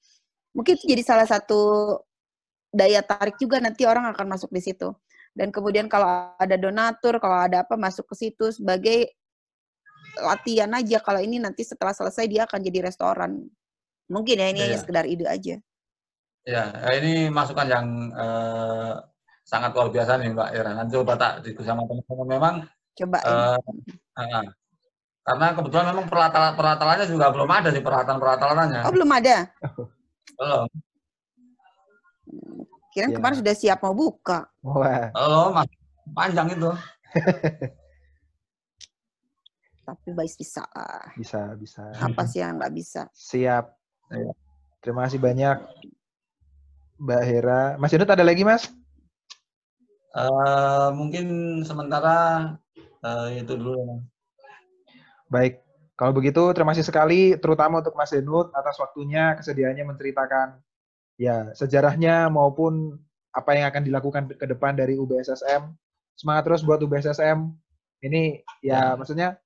[0.54, 1.94] mungkin itu jadi salah satu
[2.70, 4.94] daya tarik juga nanti orang akan masuk di situ
[5.34, 9.10] dan kemudian kalau ada donatur kalau ada apa masuk ke situ sebagai
[10.18, 13.46] latihan aja kalau ini nanti setelah selesai dia akan jadi restoran
[14.10, 14.82] mungkin ya ini hanya Iya.
[14.82, 15.56] sekedar ide aja
[16.48, 18.94] Ya, ini masukan yang eh,
[19.44, 20.72] sangat luar biasa nih Mbak Ira.
[20.72, 22.26] Nanti coba tak diskusi sama teman-teman.
[22.26, 22.54] Memang
[23.00, 23.56] coba eh,
[24.20, 24.44] eh,
[25.20, 28.80] karena kebetulan memang peralatan peralatannya juga belum ada sih peralatan peralatannya.
[28.84, 29.36] oh belum ada
[30.36, 30.66] Belum.
[32.90, 33.16] kirain Ya.
[33.16, 35.76] kemarin sudah siap mau buka Wah, Belum, masih
[36.10, 36.70] panjang itu.
[39.82, 41.10] tapi baik bisa lah.
[41.14, 41.82] bisa, bisa.
[41.90, 43.64] apa sih yang nggak bisa Siap.
[44.10, 44.32] Iya.
[44.80, 45.56] Terima kasih banyak,
[46.96, 47.62] Mbak Hera.
[47.76, 48.64] Mas Yunus ada lagi, Mas?
[50.10, 51.26] Eh, mungkin
[51.62, 52.48] sementara
[53.00, 53.72] eh, itu dulu.
[53.76, 53.94] ya.
[55.28, 55.62] Baik.
[55.94, 60.56] Kalau begitu, terima kasih sekali, terutama untuk Mas Denut atas waktunya, kesediaannya menceritakan
[61.20, 62.96] ya sejarahnya maupun
[63.30, 65.76] apa yang akan dilakukan ke depan dari UBSSM.
[66.16, 67.52] Semangat terus buat UBSSM.
[68.00, 68.96] Ini ya, Ya.
[68.96, 69.36] maksudnya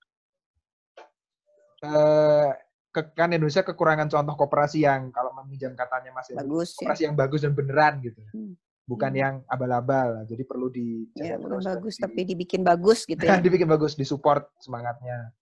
[1.82, 2.50] eh,
[2.88, 7.16] ke- kan Indonesia kekurangan contoh koperasi yang kalau meminjam katanya Mas bagus ya koperasi yang
[7.18, 8.22] bagus dan beneran gitu.
[8.30, 8.54] Hmm.
[8.84, 9.18] Bukan Hmm.
[9.18, 10.28] yang abal-abal.
[10.28, 13.96] Jadi perlu ya dijaga bukan terus bagus di- tapi dibikin bagus gitu ya dibikin bagus,
[13.96, 15.32] disupport semangatnya.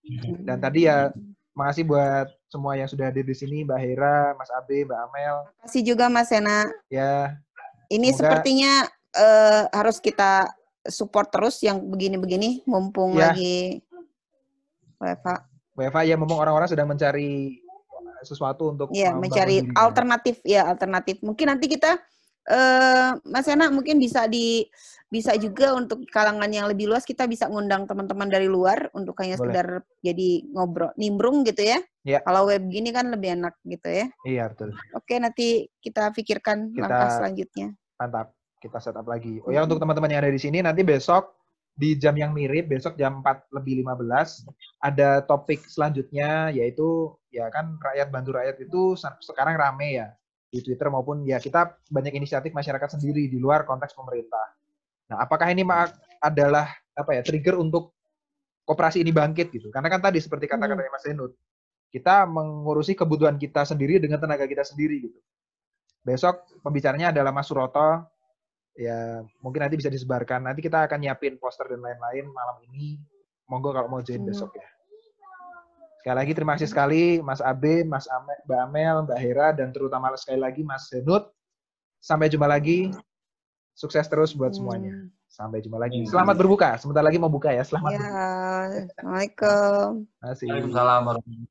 [0.41, 1.11] Dan tadi ya
[1.53, 5.37] Makasih buat semua yang sudah hadir di sini, Mbak Hera, Mas Abe, Mbak Amel.
[5.61, 7.37] kasih juga Mas Sena Ya,
[7.89, 10.49] ini Semoga- sepertinya eh, harus kita
[10.83, 13.29] support terus yang begini-begini mumpung Ya.
[13.29, 13.85] lagi
[14.97, 17.61] Mbak Eva, ya memang orang-orang sedang mencari
[18.23, 22.01] sesuatu untuk ya mencari alternatif ya alternatif mungkin nanti kita
[22.49, 24.67] eh Mas Sena mungkin bisa di
[25.07, 29.37] bisa juga untuk kalangan yang lebih luas kita bisa ngundang teman-teman dari luar untuk hanya
[29.37, 31.77] sekedar jadi ngobrol nimbrung gitu ya.
[32.01, 32.19] Ya.
[32.25, 34.05] Kalau web gini kan lebih enak gitu ya.
[34.25, 34.73] Iya, betul.
[34.97, 37.77] Oke, nanti kita pikirkan Kita- langkah selanjutnya.
[38.01, 38.33] Mantap.
[38.57, 39.43] Kita setup lagi.
[39.43, 41.35] Oh ya, untuk teman-teman yang ada di sini, nanti besok
[41.75, 44.47] di jam yang mirip, besok jam 4 lebih 15,
[44.79, 50.07] ada topik selanjutnya, yaitu, ya kan rakyat bantu rakyat itu sekarang rame ya,
[50.53, 54.53] di Twitter maupun ya kita banyak inisiatif masyarakat sendiri di luar konteks pemerintah.
[55.09, 55.65] Nah, apakah ini
[56.21, 57.97] adalah apa ya trigger untuk
[58.61, 59.73] koperasi ini bangkit gitu?
[59.73, 61.33] Karena kan tadi seperti kata-katanya Mas Denut,
[61.89, 65.19] kita mengurusi kebutuhan kita sendiri dengan tenaga kita sendiri gitu.
[66.05, 68.05] Besok pembicaranya adalah Mas Suroto,
[68.77, 70.45] ya mungkin nanti bisa disebarkan.
[70.45, 73.01] Nanti kita akan nyiapin poster dan lain-lain malam ini.
[73.49, 74.29] Monggo kalau mau join Hmm.
[74.29, 74.69] besok ya.
[76.03, 80.11] Sekali lagi terima kasih sekali Mas Abe, Mas Ame, Mbak Amel, Mbak Hera, dan terutama
[80.19, 81.31] sekali lagi Mas Henut.
[82.03, 82.91] Sampai jumpa lagi.
[83.71, 84.99] Sukses terus buat semuanya.
[84.99, 85.07] Hmm.
[85.31, 86.03] Sampai jumpa lagi.
[86.03, 86.11] Hmm.
[86.11, 86.75] Selamat berbuka.
[86.75, 87.63] Sebentar lagi mau buka ya.
[87.63, 87.95] Selamat.
[87.95, 88.03] Ya,
[88.99, 90.03] Assalamualaikum.
[90.19, 91.47] Waalaikumsalam